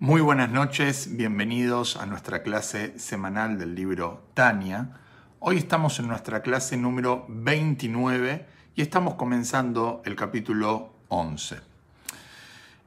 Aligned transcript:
Muy 0.00 0.20
buenas 0.20 0.50
noches, 0.50 1.16
bienvenidos 1.16 1.96
a 1.96 2.04
nuestra 2.04 2.42
clase 2.42 2.98
semanal 2.98 3.60
del 3.60 3.76
libro 3.76 4.24
Tania. 4.34 4.90
Hoy 5.38 5.56
estamos 5.56 6.00
en 6.00 6.08
nuestra 6.08 6.42
clase 6.42 6.76
número 6.76 7.24
29 7.28 8.44
y 8.74 8.82
estamos 8.82 9.14
comenzando 9.14 10.02
el 10.04 10.16
capítulo 10.16 10.92
11. 11.08 11.60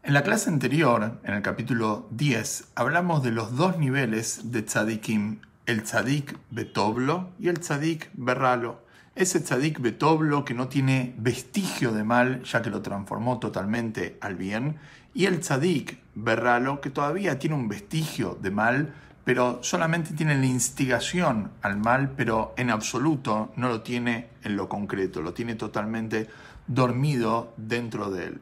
En 0.03 0.13
la 0.13 0.21
clase 0.21 0.49
anterior, 0.49 1.21
en 1.23 1.33
el 1.33 1.41
capítulo 1.41 2.09
10, 2.11 2.73
hablamos 2.75 3.23
de 3.23 3.31
los 3.31 3.55
dos 3.55 3.77
niveles 3.77 4.51
de 4.51 4.63
tzadikim, 4.63 5.39
el 5.65 5.83
tzadik 5.83 6.37
betoblo 6.51 7.29
y 7.39 7.47
el 7.47 7.61
tzadik 7.61 8.09
berralo. 8.15 8.85
Ese 9.17 9.39
tzadik 9.39 9.79
betoblo 9.79 10.45
que 10.45 10.53
no 10.53 10.67
tiene 10.67 11.15
vestigio 11.17 11.91
de 11.91 12.03
mal, 12.03 12.43
ya 12.43 12.61
que 12.61 12.69
lo 12.69 12.83
transformó 12.83 13.39
totalmente 13.39 14.19
al 14.21 14.35
bien, 14.35 14.77
y 15.15 15.25
el 15.25 15.39
tzadik 15.39 15.97
berralo 16.13 16.81
que 16.81 16.91
todavía 16.91 17.39
tiene 17.39 17.55
un 17.55 17.67
vestigio 17.67 18.37
de 18.39 18.51
mal, 18.51 18.93
pero 19.23 19.57
solamente 19.63 20.13
tiene 20.13 20.37
la 20.37 20.45
instigación 20.45 21.49
al 21.63 21.77
mal, 21.77 22.11
pero 22.15 22.53
en 22.57 22.69
absoluto 22.69 23.51
no 23.55 23.69
lo 23.69 23.81
tiene 23.81 24.27
en 24.43 24.55
lo 24.55 24.69
concreto, 24.69 25.23
lo 25.23 25.33
tiene 25.33 25.55
totalmente 25.55 26.27
dormido 26.67 27.55
dentro 27.57 28.11
de 28.11 28.25
él. 28.25 28.41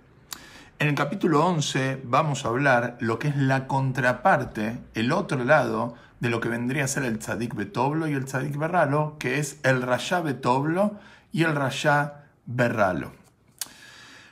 En 0.78 0.90
el 0.90 0.96
capítulo 0.96 1.46
11 1.46 2.02
vamos 2.04 2.44
a 2.44 2.50
hablar 2.50 2.98
lo 3.00 3.18
que 3.18 3.30
es 3.30 3.38
la 3.38 3.66
contraparte, 3.66 4.78
el 4.94 5.14
otro 5.14 5.42
lado 5.46 5.96
de 6.20 6.30
lo 6.30 6.40
que 6.40 6.50
vendría 6.50 6.86
a 6.86 6.88
ser 6.88 7.04
el 7.04 7.20
tzadik 7.20 7.56
betoblo 7.56 8.08
y 8.08 8.14
el 8.14 8.26
tzadik 8.26 8.58
berralo, 8.58 9.18
que 9.20 9.40
es 9.40 9.60
el 9.64 9.82
rayá 9.82 10.22
betoblo 10.22 10.96
y 11.32 11.44
el 11.44 11.56
rayá 11.56 12.26
berralo. 12.46 13.12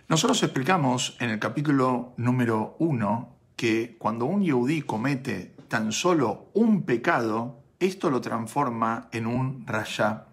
Nosotros 0.07 0.43
explicamos 0.43 1.17
en 1.19 1.29
el 1.29 1.39
capítulo 1.39 2.13
número 2.17 2.75
1 2.79 3.29
que 3.55 3.95
cuando 3.97 4.25
un 4.25 4.43
yehudí 4.43 4.81
comete 4.81 5.55
tan 5.67 5.91
solo 5.91 6.47
un 6.53 6.83
pecado, 6.83 7.59
esto 7.79 8.09
lo 8.09 8.21
transforma 8.21 9.07
en 9.11 9.27
un 9.27 9.65
rayá, 9.65 10.25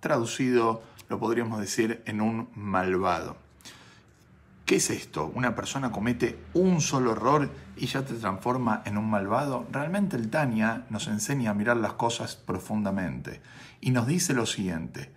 traducido 0.00 0.82
lo 1.08 1.18
podríamos 1.18 1.60
decir 1.60 2.02
en 2.06 2.20
un 2.20 2.48
malvado. 2.54 3.36
¿Qué 4.66 4.76
es 4.76 4.90
esto? 4.90 5.30
¿Una 5.34 5.54
persona 5.54 5.92
comete 5.92 6.38
un 6.54 6.80
solo 6.80 7.12
error 7.12 7.50
y 7.76 7.86
ya 7.86 8.04
te 8.04 8.14
transforma 8.14 8.82
en 8.84 8.98
un 8.98 9.10
malvado? 9.10 9.66
Realmente 9.70 10.16
el 10.16 10.30
Tania 10.30 10.84
nos 10.90 11.08
enseña 11.08 11.50
a 11.50 11.54
mirar 11.54 11.76
las 11.76 11.94
cosas 11.94 12.36
profundamente 12.36 13.40
y 13.80 13.90
nos 13.90 14.06
dice 14.06 14.34
lo 14.34 14.46
siguiente, 14.46 15.12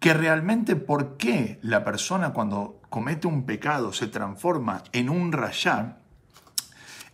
que 0.00 0.14
realmente 0.14 0.76
por 0.76 1.16
qué 1.16 1.58
la 1.62 1.84
persona 1.84 2.32
cuando 2.32 2.80
comete 2.88 3.26
un 3.26 3.44
pecado 3.44 3.92
se 3.92 4.06
transforma 4.06 4.82
en 4.92 5.10
un 5.10 5.32
rayá, 5.32 5.98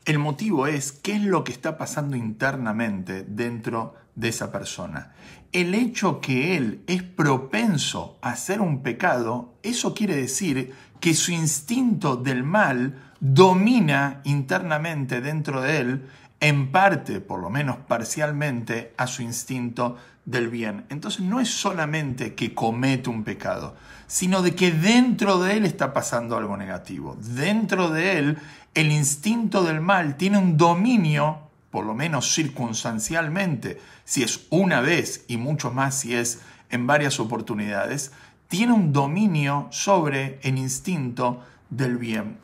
el 0.05 0.19
motivo 0.19 0.67
es 0.67 0.93
qué 0.93 1.17
es 1.17 1.23
lo 1.23 1.45
que 1.45 1.53
está 1.53 1.79
pasando 1.79 2.17
internamente 2.17 3.25
dentro 3.27 3.95
de 4.15 4.29
esa 4.29 4.53
persona. 4.53 5.13
El 5.53 5.75
hecho 5.75 6.21
que 6.21 6.57
él 6.57 6.83
es 6.87 7.03
propenso 7.03 8.19
a 8.21 8.31
hacer 8.31 8.61
un 8.61 8.83
pecado, 8.83 9.55
eso 9.63 9.95
quiere 9.95 10.17
decir 10.17 10.75
que 11.01 11.15
su 11.15 11.33
instinto 11.33 12.17
del 12.17 12.43
mal 12.43 13.13
domina 13.21 14.21
internamente 14.25 15.21
dentro 15.21 15.63
de 15.63 15.79
él, 15.79 16.09
en 16.41 16.71
parte, 16.73 17.21
por 17.21 17.41
lo 17.41 17.51
menos 17.51 17.77
parcialmente, 17.77 18.93
a 18.97 19.07
su 19.07 19.23
instinto 19.23 19.97
del 20.25 20.49
bien. 20.49 20.87
Entonces 20.89 21.21
no 21.21 21.41
es 21.41 21.49
solamente 21.49 22.35
que 22.35 22.55
comete 22.55 23.11
un 23.11 23.25
pecado, 23.25 23.77
sino 24.07 24.43
de 24.43 24.55
que 24.55 24.71
dentro 24.73 25.39
de 25.41 25.57
él 25.57 25.65
está 25.67 25.93
pasando 25.93 26.37
algo 26.37 26.57
negativo. 26.57 27.17
Dentro 27.21 27.91
de 27.91 28.19
él 28.19 28.39
el 28.75 28.91
instinto 28.91 29.63
del 29.63 29.81
mal 29.81 30.17
tiene 30.17 30.39
un 30.39 30.57
dominio, 30.57 31.39
por 31.71 31.85
lo 31.85 31.95
menos 31.95 32.35
circunstancialmente, 32.35 33.81
si 34.05 34.23
es 34.23 34.47
una 34.51 34.81
vez 34.81 35.25
y 35.29 35.37
mucho 35.37 35.71
más 35.71 36.01
si 36.01 36.15
es 36.15 36.41
en 36.71 36.87
varias 36.87 37.21
oportunidades, 37.21 38.13
tiene 38.49 38.73
un 38.73 38.93
dominio 38.93 39.69
sobre 39.71 40.39
el 40.43 40.59
instinto 40.59 41.45
del 41.71 41.97
bien. 41.99 42.39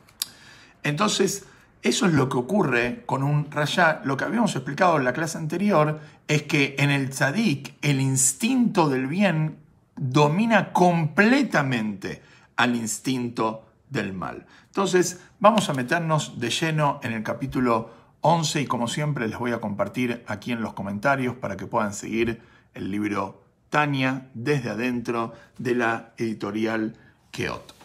Entonces, 0.83 1.45
eso 1.83 2.05
es 2.05 2.13
lo 2.13 2.29
que 2.29 2.37
ocurre 2.37 3.03
con 3.05 3.23
un 3.23 3.49
rayá. 3.49 4.01
Lo 4.03 4.15
que 4.15 4.25
habíamos 4.25 4.55
explicado 4.55 4.97
en 4.97 5.03
la 5.03 5.13
clase 5.13 5.37
anterior 5.37 5.99
es 6.27 6.43
que 6.43 6.75
en 6.77 6.91
el 6.91 7.09
tzadik 7.09 7.75
el 7.81 7.99
instinto 7.99 8.87
del 8.87 9.07
bien 9.07 9.57
domina 9.95 10.73
completamente 10.73 12.21
al 12.55 12.75
instinto 12.75 13.65
del 13.89 14.13
mal. 14.13 14.45
Entonces, 14.67 15.21
vamos 15.39 15.69
a 15.69 15.73
meternos 15.73 16.39
de 16.39 16.49
lleno 16.49 16.99
en 17.03 17.13
el 17.13 17.23
capítulo 17.23 17.89
11 18.21 18.61
y 18.61 18.65
como 18.67 18.87
siempre 18.87 19.27
les 19.27 19.39
voy 19.39 19.51
a 19.51 19.59
compartir 19.59 20.23
aquí 20.27 20.51
en 20.51 20.61
los 20.61 20.73
comentarios 20.73 21.35
para 21.35 21.57
que 21.57 21.65
puedan 21.65 21.93
seguir 21.93 22.41
el 22.75 22.91
libro 22.91 23.43
Tania 23.69 24.29
desde 24.35 24.69
adentro 24.69 25.33
de 25.57 25.75
la 25.75 26.13
editorial 26.17 26.95
Keot. 27.31 27.80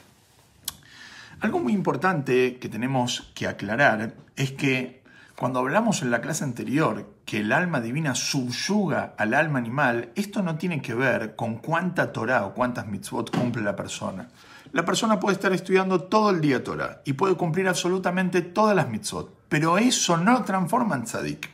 Algo 1.40 1.60
muy 1.60 1.74
importante 1.74 2.58
que 2.58 2.68
tenemos 2.68 3.30
que 3.34 3.46
aclarar 3.46 4.14
es 4.36 4.52
que 4.52 5.02
cuando 5.36 5.58
hablamos 5.58 6.00
en 6.00 6.10
la 6.10 6.22
clase 6.22 6.44
anterior 6.44 7.12
que 7.26 7.40
el 7.40 7.52
alma 7.52 7.82
divina 7.82 8.14
subyuga 8.14 9.14
al 9.18 9.34
alma 9.34 9.58
animal, 9.58 10.12
esto 10.14 10.42
no 10.42 10.56
tiene 10.56 10.80
que 10.80 10.94
ver 10.94 11.36
con 11.36 11.56
cuánta 11.56 12.10
Torah 12.10 12.46
o 12.46 12.54
cuántas 12.54 12.86
mitzvot 12.86 13.36
cumple 13.36 13.62
la 13.62 13.76
persona. 13.76 14.28
La 14.72 14.86
persona 14.86 15.20
puede 15.20 15.34
estar 15.34 15.52
estudiando 15.52 16.04
todo 16.04 16.30
el 16.30 16.40
día 16.40 16.64
Torah 16.64 17.02
y 17.04 17.12
puede 17.12 17.34
cumplir 17.34 17.68
absolutamente 17.68 18.40
todas 18.40 18.74
las 18.74 18.88
mitzvot, 18.88 19.30
pero 19.50 19.76
eso 19.76 20.16
no 20.16 20.42
transforma 20.42 20.96
en 20.96 21.04
tzadik. 21.04 21.50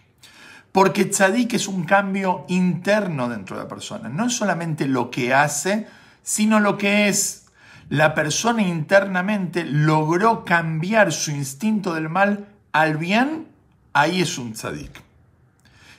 Porque 0.70 1.06
tzadik 1.06 1.54
es 1.54 1.66
un 1.66 1.84
cambio 1.84 2.44
interno 2.48 3.28
dentro 3.28 3.56
de 3.56 3.64
la 3.64 3.68
persona. 3.68 4.08
No 4.08 4.26
es 4.26 4.32
solamente 4.34 4.86
lo 4.86 5.10
que 5.10 5.34
hace, 5.34 5.88
sino 6.22 6.60
lo 6.60 6.78
que 6.78 7.08
es. 7.08 7.41
La 7.88 8.14
persona 8.14 8.62
internamente 8.62 9.64
logró 9.64 10.44
cambiar 10.44 11.12
su 11.12 11.30
instinto 11.30 11.94
del 11.94 12.08
mal 12.08 12.48
al 12.72 12.96
bien, 12.96 13.48
ahí 13.92 14.22
es 14.22 14.38
un 14.38 14.52
tzadik. 14.52 15.02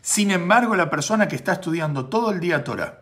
Sin 0.01 0.31
embargo, 0.31 0.75
la 0.75 0.89
persona 0.89 1.27
que 1.27 1.35
está 1.35 1.53
estudiando 1.53 2.07
todo 2.07 2.31
el 2.31 2.39
día 2.39 2.63
Torah 2.63 3.01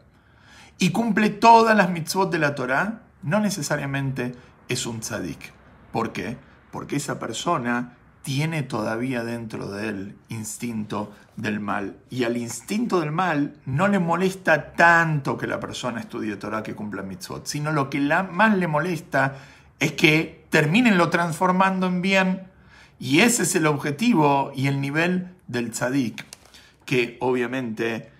y 0.77 0.91
cumple 0.91 1.29
todas 1.29 1.75
las 1.75 1.89
mitzvot 1.89 2.31
de 2.31 2.39
la 2.39 2.55
Torah, 2.55 3.01
no 3.23 3.39
necesariamente 3.39 4.35
es 4.67 4.85
un 4.85 4.99
tzadik. 4.99 5.53
¿Por 5.91 6.11
qué? 6.11 6.37
Porque 6.71 6.95
esa 6.95 7.19
persona 7.19 7.97
tiene 8.23 8.63
todavía 8.63 9.23
dentro 9.23 9.69
de 9.71 9.89
él 9.89 10.15
instinto 10.29 11.11
del 11.35 11.59
mal. 11.59 11.97
Y 12.09 12.23
al 12.23 12.37
instinto 12.37 12.99
del 12.99 13.11
mal 13.11 13.55
no 13.65 13.87
le 13.87 13.99
molesta 13.99 14.73
tanto 14.73 15.37
que 15.37 15.47
la 15.47 15.59
persona 15.59 15.99
estudie 15.99 16.35
Torah 16.35 16.63
que 16.63 16.75
cumpla 16.75 17.01
mitzvot, 17.01 17.45
sino 17.45 17.71
lo 17.71 17.89
que 17.89 17.99
más 17.99 18.57
le 18.57 18.67
molesta 18.67 19.35
es 19.79 19.93
que 19.93 20.45
terminen 20.49 20.97
lo 20.97 21.09
transformando 21.09 21.87
en 21.87 22.01
bien. 22.01 22.43
Y 22.99 23.21
ese 23.21 23.43
es 23.43 23.55
el 23.55 23.65
objetivo 23.65 24.51
y 24.55 24.67
el 24.67 24.79
nivel 24.79 25.29
del 25.47 25.71
tzadik, 25.71 26.23
que 26.85 27.17
obviamente 27.19 28.11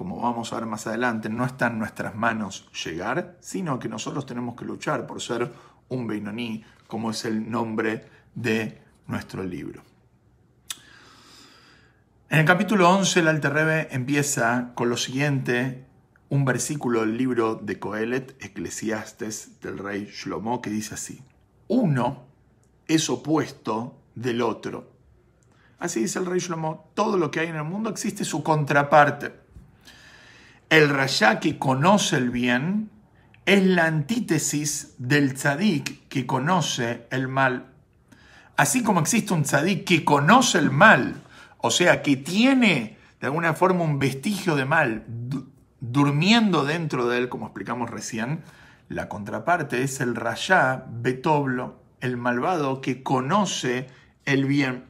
como 0.00 0.18
vamos 0.22 0.50
a 0.50 0.56
ver 0.56 0.64
más 0.64 0.86
adelante, 0.86 1.28
no 1.28 1.44
está 1.44 1.66
en 1.66 1.78
nuestras 1.78 2.14
manos 2.14 2.66
llegar, 2.72 3.36
sino 3.40 3.78
que 3.78 3.90
nosotros 3.90 4.24
tenemos 4.24 4.56
que 4.56 4.64
luchar 4.64 5.06
por 5.06 5.20
ser 5.20 5.52
un 5.90 6.06
Beinoní, 6.06 6.64
como 6.86 7.10
es 7.10 7.26
el 7.26 7.50
nombre 7.50 8.06
de 8.34 8.80
nuestro 9.10 9.42
libro. 9.42 9.82
En 12.28 12.38
el 12.38 12.44
capítulo 12.44 12.88
11, 12.88 13.20
el 13.20 13.28
Alter 13.28 13.88
empieza 13.90 14.70
con 14.74 14.88
lo 14.88 14.96
siguiente, 14.96 15.84
un 16.28 16.44
versículo 16.44 17.00
del 17.00 17.16
libro 17.16 17.56
de 17.56 17.80
Coelet, 17.80 18.36
Eclesiastes, 18.40 19.60
del 19.60 19.78
rey 19.78 20.08
Shlomo, 20.12 20.62
que 20.62 20.70
dice 20.70 20.94
así: 20.94 21.20
Uno 21.66 22.28
es 22.86 23.10
opuesto 23.10 24.00
del 24.14 24.42
otro. 24.42 24.92
Así 25.80 26.00
dice 26.00 26.20
el 26.20 26.26
rey 26.26 26.38
Shlomo: 26.38 26.92
todo 26.94 27.16
lo 27.16 27.32
que 27.32 27.40
hay 27.40 27.48
en 27.48 27.56
el 27.56 27.64
mundo 27.64 27.90
existe 27.90 28.24
su 28.24 28.44
contraparte. 28.44 29.34
El 30.68 30.88
rayá 30.88 31.40
que 31.40 31.58
conoce 31.58 32.16
el 32.16 32.30
bien 32.30 32.90
es 33.44 33.66
la 33.66 33.86
antítesis 33.86 34.94
del 34.98 35.34
tzadik 35.34 36.06
que 36.06 36.26
conoce 36.26 37.08
el 37.10 37.26
mal. 37.26 37.72
Así 38.60 38.82
como 38.82 39.00
existe 39.00 39.32
un 39.32 39.44
tzadik 39.44 39.84
que 39.84 40.04
conoce 40.04 40.58
el 40.58 40.70
mal, 40.70 41.22
o 41.56 41.70
sea, 41.70 42.02
que 42.02 42.16
tiene 42.18 42.98
de 43.18 43.26
alguna 43.26 43.54
forma 43.54 43.84
un 43.84 43.98
vestigio 43.98 44.54
de 44.54 44.66
mal 44.66 45.06
durmiendo 45.80 46.66
dentro 46.66 47.08
de 47.08 47.16
él, 47.16 47.30
como 47.30 47.46
explicamos 47.46 47.88
recién, 47.88 48.42
la 48.90 49.08
contraparte 49.08 49.82
es 49.82 50.02
el 50.02 50.14
rayá 50.14 50.84
betoblo, 50.90 51.80
el 52.02 52.18
malvado 52.18 52.82
que 52.82 53.02
conoce 53.02 53.86
el 54.26 54.44
bien. 54.44 54.84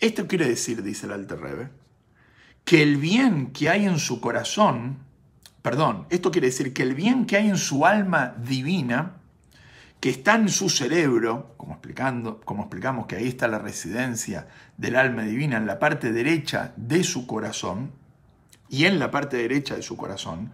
Esto 0.00 0.26
quiere 0.26 0.48
decir, 0.48 0.82
dice 0.82 1.06
el 1.06 1.12
Alter 1.12 1.38
Rebbe, 1.38 1.68
que 2.64 2.82
el 2.82 2.96
bien 2.96 3.52
que 3.52 3.70
hay 3.70 3.84
en 3.84 4.00
su 4.00 4.20
corazón, 4.20 4.98
perdón, 5.62 6.06
esto 6.10 6.32
quiere 6.32 6.48
decir 6.48 6.74
que 6.74 6.82
el 6.82 6.96
bien 6.96 7.26
que 7.26 7.36
hay 7.36 7.48
en 7.48 7.58
su 7.58 7.86
alma 7.86 8.34
divina, 8.44 9.21
que 10.02 10.10
está 10.10 10.34
en 10.34 10.48
su 10.48 10.68
cerebro, 10.68 11.54
como, 11.56 11.74
explicando, 11.74 12.40
como 12.40 12.62
explicamos 12.64 13.06
que 13.06 13.14
ahí 13.14 13.28
está 13.28 13.46
la 13.46 13.60
residencia 13.60 14.48
del 14.76 14.96
alma 14.96 15.22
divina 15.22 15.58
en 15.58 15.64
la 15.64 15.78
parte 15.78 16.10
derecha 16.10 16.72
de 16.76 17.04
su 17.04 17.24
corazón, 17.24 17.92
y 18.68 18.86
en 18.86 18.98
la 18.98 19.12
parte 19.12 19.36
derecha 19.36 19.76
de 19.76 19.82
su 19.82 19.96
corazón, 19.96 20.50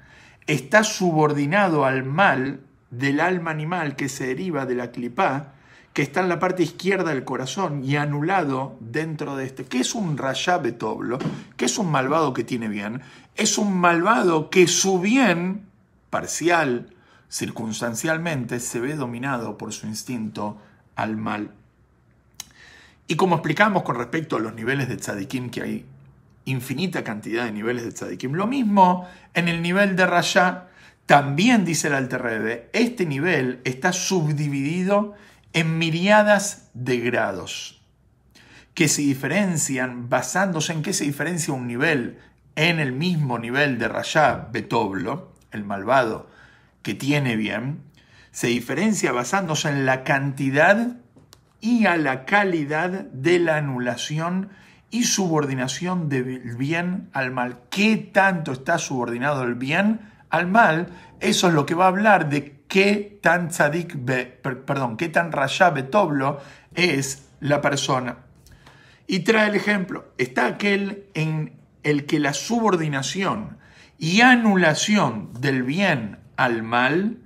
está 0.46 0.84
subordinado 0.84 1.86
al 1.86 2.04
mal 2.04 2.60
del 2.90 3.20
alma 3.20 3.50
animal 3.50 3.96
que 3.96 4.10
se 4.10 4.26
deriva 4.26 4.66
de 4.66 4.74
la 4.74 4.90
clipá, 4.90 5.54
que 5.94 6.02
está 6.02 6.20
en 6.20 6.28
la 6.28 6.38
parte 6.38 6.62
izquierda 6.62 7.14
del 7.14 7.24
corazón 7.24 7.82
y 7.82 7.96
anulado 7.96 8.76
dentro 8.80 9.34
de 9.34 9.46
este. 9.46 9.64
¿Qué 9.64 9.78
es 9.78 9.94
un 9.94 10.18
rayá 10.18 10.58
betoblo? 10.58 11.18
¿Qué 11.56 11.64
es 11.64 11.78
un 11.78 11.90
malvado 11.90 12.34
que 12.34 12.44
tiene 12.44 12.68
bien? 12.68 13.00
Es 13.34 13.56
un 13.56 13.78
malvado 13.80 14.50
que 14.50 14.68
su 14.68 15.00
bien 15.00 15.62
parcial, 16.10 16.90
circunstancialmente, 17.28 18.60
se 18.60 18.80
ve 18.80 18.96
dominado 18.96 19.58
por 19.58 19.72
su 19.72 19.86
instinto 19.86 20.58
al 20.96 21.16
mal. 21.16 21.52
Y 23.06 23.16
como 23.16 23.36
explicamos 23.36 23.82
con 23.82 23.96
respecto 23.96 24.36
a 24.36 24.40
los 24.40 24.54
niveles 24.54 24.88
de 24.88 24.96
tzadikim, 24.96 25.50
que 25.50 25.62
hay 25.62 25.86
infinita 26.44 27.04
cantidad 27.04 27.44
de 27.44 27.52
niveles 27.52 27.84
de 27.84 27.92
tzadikim, 27.92 28.32
lo 28.32 28.46
mismo 28.46 29.06
en 29.34 29.48
el 29.48 29.62
nivel 29.62 29.96
de 29.96 30.06
rayá, 30.06 30.68
también 31.06 31.64
dice 31.64 31.88
el 31.88 31.94
Alterrebe, 31.94 32.68
este 32.72 33.06
nivel 33.06 33.60
está 33.64 33.92
subdividido 33.92 35.14
en 35.54 35.78
miriadas 35.78 36.68
de 36.74 36.98
grados 36.98 37.78
que 38.78 38.86
se 38.86 39.02
diferencian 39.02 40.08
basándose 40.08 40.72
en 40.72 40.82
qué 40.82 40.92
se 40.92 41.02
diferencia 41.02 41.52
un 41.52 41.66
nivel 41.66 42.20
en 42.54 42.78
el 42.78 42.92
mismo 42.92 43.38
nivel 43.38 43.76
de 43.76 43.88
Rayá 43.88 44.48
Betoblo, 44.52 45.32
el 45.50 45.64
malvado 45.64 46.30
que 46.82 46.94
tiene 46.94 47.36
bien, 47.36 47.82
se 48.30 48.48
diferencia 48.48 49.12
basándose 49.12 49.68
en 49.68 49.86
la 49.86 50.04
cantidad 50.04 50.96
y 51.60 51.86
a 51.86 51.96
la 51.96 52.24
calidad 52.24 52.90
de 52.90 53.38
la 53.38 53.56
anulación 53.56 54.50
y 54.90 55.04
subordinación 55.04 56.08
del 56.08 56.56
bien 56.56 57.10
al 57.12 57.30
mal. 57.30 57.60
¿Qué 57.70 57.96
tanto 57.96 58.52
está 58.52 58.78
subordinado 58.78 59.44
el 59.44 59.54
bien 59.54 60.00
al 60.30 60.46
mal? 60.46 60.88
Eso 61.20 61.48
es 61.48 61.54
lo 61.54 61.66
que 61.66 61.74
va 61.74 61.86
a 61.86 61.88
hablar 61.88 62.28
de 62.28 62.62
qué 62.68 63.18
tan 63.22 63.48
tzadik, 63.48 63.96
perdón, 64.64 64.96
qué 64.96 65.08
tan 65.08 65.32
rayá 65.32 65.70
betoblo 65.70 66.40
es 66.74 67.28
la 67.40 67.60
persona. 67.60 68.18
Y 69.06 69.20
trae 69.20 69.48
el 69.48 69.54
ejemplo, 69.54 70.12
está 70.18 70.46
aquel 70.46 71.06
en 71.14 71.54
el 71.82 72.06
que 72.06 72.20
la 72.20 72.34
subordinación 72.34 73.58
y 73.98 74.20
anulación 74.20 75.32
del 75.40 75.62
bien 75.62 76.18
al 76.38 76.62
mal 76.62 77.18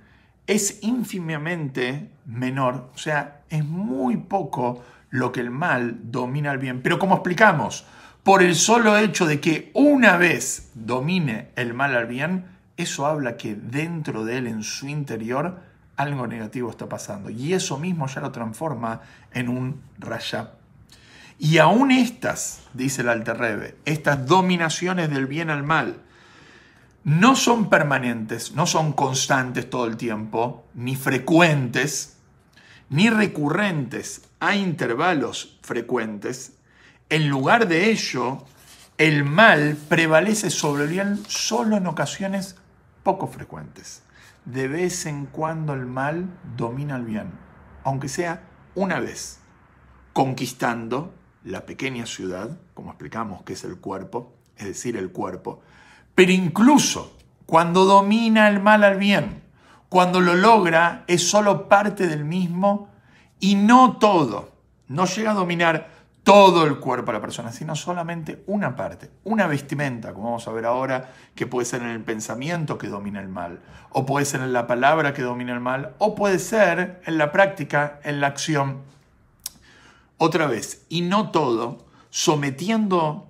es 0.46 0.82
ínfimamente 0.82 2.10
menor, 2.24 2.90
o 2.94 2.98
sea, 2.98 3.42
es 3.50 3.64
muy 3.64 4.16
poco 4.16 4.82
lo 5.10 5.30
que 5.30 5.40
el 5.40 5.50
mal 5.50 5.98
domina 6.10 6.50
al 6.50 6.58
bien. 6.58 6.80
Pero 6.82 6.98
como 6.98 7.16
explicamos, 7.16 7.84
por 8.22 8.42
el 8.42 8.56
solo 8.56 8.96
hecho 8.96 9.26
de 9.26 9.38
que 9.38 9.70
una 9.74 10.16
vez 10.16 10.70
domine 10.74 11.50
el 11.56 11.74
mal 11.74 11.94
al 11.94 12.06
bien, 12.06 12.46
eso 12.78 13.06
habla 13.06 13.36
que 13.36 13.54
dentro 13.54 14.24
de 14.24 14.38
él, 14.38 14.46
en 14.46 14.62
su 14.62 14.88
interior, 14.88 15.60
algo 15.96 16.26
negativo 16.26 16.70
está 16.70 16.88
pasando. 16.88 17.28
Y 17.28 17.52
eso 17.52 17.78
mismo 17.78 18.06
ya 18.06 18.22
lo 18.22 18.32
transforma 18.32 19.02
en 19.32 19.50
un 19.50 19.82
rayá. 19.98 20.52
Y 21.38 21.58
aún 21.58 21.90
estas, 21.90 22.62
dice 22.72 23.02
el 23.02 23.10
Alter 23.10 23.76
estas 23.84 24.26
dominaciones 24.26 25.10
del 25.10 25.26
bien 25.26 25.50
al 25.50 25.64
mal, 25.64 26.00
no 27.04 27.34
son 27.34 27.68
permanentes, 27.68 28.52
no 28.52 28.66
son 28.66 28.92
constantes 28.92 29.68
todo 29.68 29.86
el 29.86 29.96
tiempo, 29.96 30.64
ni 30.74 30.94
frecuentes, 30.94 32.18
ni 32.90 33.10
recurrentes 33.10 34.28
a 34.38 34.54
intervalos 34.54 35.58
frecuentes. 35.62 36.58
En 37.08 37.28
lugar 37.28 37.66
de 37.66 37.90
ello, 37.90 38.44
el 38.98 39.24
mal 39.24 39.76
prevalece 39.88 40.50
sobre 40.50 40.84
el 40.84 40.90
bien 40.90 41.22
solo 41.26 41.76
en 41.76 41.86
ocasiones 41.86 42.56
poco 43.02 43.26
frecuentes. 43.26 44.02
De 44.44 44.68
vez 44.68 45.06
en 45.06 45.26
cuando 45.26 45.74
el 45.74 45.86
mal 45.86 46.28
domina 46.56 46.96
el 46.96 47.04
bien, 47.04 47.32
aunque 47.84 48.08
sea 48.08 48.42
una 48.74 49.00
vez, 49.00 49.40
conquistando 50.12 51.14
la 51.44 51.66
pequeña 51.66 52.06
ciudad, 52.06 52.60
como 52.74 52.90
explicamos 52.90 53.42
que 53.42 53.54
es 53.54 53.64
el 53.64 53.78
cuerpo, 53.78 54.34
es 54.56 54.66
decir, 54.66 54.96
el 54.96 55.10
cuerpo, 55.10 55.62
pero 56.14 56.32
incluso 56.32 57.16
cuando 57.46 57.84
domina 57.84 58.48
el 58.48 58.60
mal 58.60 58.84
al 58.84 58.96
bien, 58.96 59.42
cuando 59.88 60.20
lo 60.20 60.34
logra, 60.34 61.04
es 61.06 61.28
solo 61.28 61.68
parte 61.68 62.06
del 62.06 62.24
mismo 62.24 62.88
y 63.40 63.56
no 63.56 63.98
todo. 63.98 64.52
No 64.88 65.04
llega 65.04 65.32
a 65.32 65.34
dominar 65.34 65.90
todo 66.22 66.64
el 66.64 66.78
cuerpo 66.78 67.12
de 67.12 67.18
la 67.18 67.20
persona, 67.20 67.52
sino 67.52 67.74
solamente 67.74 68.42
una 68.46 68.76
parte, 68.76 69.10
una 69.24 69.46
vestimenta, 69.46 70.14
como 70.14 70.26
vamos 70.26 70.46
a 70.46 70.52
ver 70.52 70.64
ahora, 70.64 71.12
que 71.34 71.46
puede 71.46 71.66
ser 71.66 71.82
en 71.82 71.88
el 71.88 72.00
pensamiento 72.02 72.78
que 72.78 72.88
domina 72.88 73.20
el 73.20 73.28
mal, 73.28 73.60
o 73.90 74.06
puede 74.06 74.24
ser 74.24 74.40
en 74.40 74.52
la 74.52 74.66
palabra 74.66 75.12
que 75.12 75.22
domina 75.22 75.52
el 75.52 75.60
mal, 75.60 75.94
o 75.98 76.14
puede 76.14 76.38
ser 76.38 77.02
en 77.04 77.18
la 77.18 77.32
práctica, 77.32 78.00
en 78.04 78.20
la 78.20 78.28
acción. 78.28 78.82
Otra 80.16 80.46
vez, 80.46 80.86
y 80.88 81.02
no 81.02 81.30
todo, 81.30 81.84
sometiendo 82.10 83.28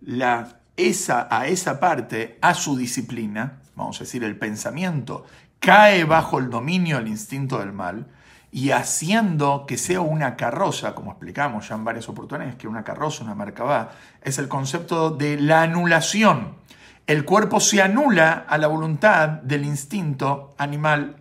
la, 0.00 0.57
esa, 0.78 1.28
a 1.30 1.46
esa 1.48 1.78
parte 1.78 2.38
a 2.40 2.54
su 2.54 2.76
disciplina, 2.76 3.60
vamos 3.76 3.96
a 4.00 4.04
decir, 4.04 4.24
el 4.24 4.38
pensamiento 4.38 5.26
cae 5.58 6.04
bajo 6.04 6.38
el 6.38 6.48
dominio 6.48 6.96
del 6.96 7.08
instinto 7.08 7.58
del 7.58 7.72
mal, 7.72 8.06
y 8.50 8.70
haciendo 8.70 9.66
que 9.66 9.76
sea 9.76 10.00
una 10.00 10.36
carroza, 10.36 10.94
como 10.94 11.10
explicamos 11.10 11.68
ya 11.68 11.74
en 11.74 11.84
varias 11.84 12.08
oportunidades, 12.08 12.56
que 12.56 12.68
una 12.68 12.82
carroza, 12.82 13.24
una 13.24 13.34
va, 13.34 13.90
es 14.22 14.38
el 14.38 14.48
concepto 14.48 15.10
de 15.10 15.38
la 15.38 15.62
anulación. 15.62 16.56
El 17.06 17.24
cuerpo 17.24 17.60
se 17.60 17.82
anula 17.82 18.46
a 18.48 18.56
la 18.58 18.68
voluntad 18.68 19.28
del 19.28 19.64
instinto 19.64 20.54
animal 20.58 21.16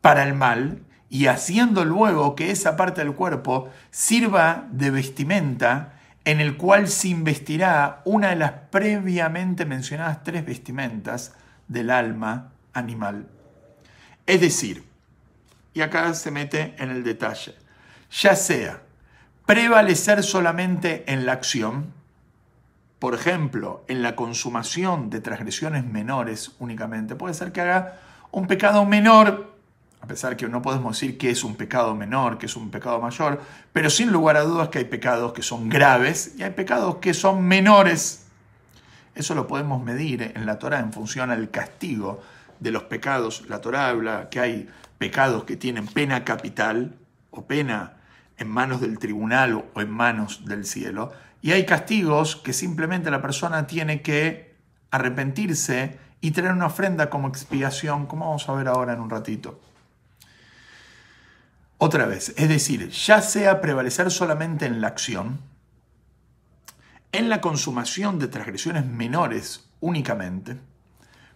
para 0.00 0.24
el 0.24 0.34
mal 0.34 0.82
y 1.10 1.26
haciendo 1.26 1.84
luego 1.84 2.34
que 2.34 2.50
esa 2.50 2.76
parte 2.76 3.02
del 3.02 3.14
cuerpo 3.14 3.70
sirva 3.90 4.66
de 4.70 4.90
vestimenta 4.90 5.97
en 6.28 6.42
el 6.42 6.58
cual 6.58 6.88
se 6.88 7.08
investirá 7.08 8.02
una 8.04 8.28
de 8.28 8.36
las 8.36 8.52
previamente 8.70 9.64
mencionadas 9.64 10.22
tres 10.24 10.44
vestimentas 10.44 11.32
del 11.68 11.88
alma 11.88 12.52
animal. 12.74 13.26
Es 14.26 14.42
decir, 14.42 14.84
y 15.72 15.80
acá 15.80 16.12
se 16.12 16.30
mete 16.30 16.74
en 16.76 16.90
el 16.90 17.02
detalle. 17.02 17.54
Ya 18.10 18.36
sea 18.36 18.82
prevalecer 19.46 20.22
solamente 20.22 21.10
en 21.10 21.24
la 21.24 21.32
acción, 21.32 21.94
por 22.98 23.14
ejemplo, 23.14 23.86
en 23.88 24.02
la 24.02 24.14
consumación 24.14 25.08
de 25.08 25.22
transgresiones 25.22 25.86
menores 25.86 26.52
únicamente, 26.58 27.14
puede 27.14 27.32
ser 27.32 27.52
que 27.52 27.62
haga 27.62 28.00
un 28.32 28.46
pecado 28.46 28.84
menor, 28.84 29.56
a 30.00 30.06
pesar 30.06 30.36
que 30.36 30.48
no 30.48 30.62
podemos 30.62 30.98
decir 30.98 31.18
que 31.18 31.30
es 31.30 31.44
un 31.44 31.56
pecado 31.56 31.94
menor, 31.94 32.38
que 32.38 32.46
es 32.46 32.56
un 32.56 32.70
pecado 32.70 33.00
mayor, 33.00 33.40
pero 33.72 33.90
sin 33.90 34.12
lugar 34.12 34.36
a 34.36 34.42
dudas 34.42 34.68
que 34.68 34.78
hay 34.78 34.84
pecados 34.84 35.32
que 35.32 35.42
son 35.42 35.68
graves 35.68 36.34
y 36.38 36.42
hay 36.42 36.50
pecados 36.50 36.96
que 36.96 37.14
son 37.14 37.44
menores. 37.44 38.26
Eso 39.14 39.34
lo 39.34 39.46
podemos 39.46 39.82
medir 39.82 40.32
en 40.34 40.46
la 40.46 40.58
Torah 40.58 40.78
en 40.78 40.92
función 40.92 41.30
al 41.30 41.50
castigo 41.50 42.22
de 42.60 42.70
los 42.70 42.84
pecados. 42.84 43.44
La 43.48 43.60
Torah 43.60 43.88
habla 43.88 44.28
que 44.30 44.40
hay 44.40 44.68
pecados 44.98 45.44
que 45.44 45.56
tienen 45.56 45.86
pena 45.86 46.24
capital 46.24 46.94
o 47.30 47.46
pena 47.46 47.94
en 48.36 48.48
manos 48.48 48.80
del 48.80 48.98
tribunal 48.98 49.64
o 49.74 49.80
en 49.80 49.90
manos 49.90 50.44
del 50.46 50.64
cielo, 50.64 51.12
y 51.42 51.52
hay 51.52 51.66
castigos 51.66 52.36
que 52.36 52.52
simplemente 52.52 53.10
la 53.10 53.22
persona 53.22 53.66
tiene 53.66 54.02
que 54.02 54.54
arrepentirse 54.90 55.98
y 56.20 56.32
tener 56.32 56.52
una 56.52 56.66
ofrenda 56.66 57.10
como 57.10 57.28
expiación, 57.28 58.06
como 58.06 58.26
vamos 58.26 58.48
a 58.48 58.54
ver 58.54 58.68
ahora 58.68 58.92
en 58.92 59.00
un 59.00 59.10
ratito. 59.10 59.60
Otra 61.80 62.06
vez, 62.06 62.34
es 62.36 62.48
decir, 62.48 62.90
ya 62.90 63.22
sea 63.22 63.60
prevalecer 63.60 64.10
solamente 64.10 64.66
en 64.66 64.80
la 64.80 64.88
acción, 64.88 65.40
en 67.12 67.28
la 67.28 67.40
consumación 67.40 68.18
de 68.18 68.26
transgresiones 68.26 68.84
menores 68.84 69.70
únicamente, 69.78 70.58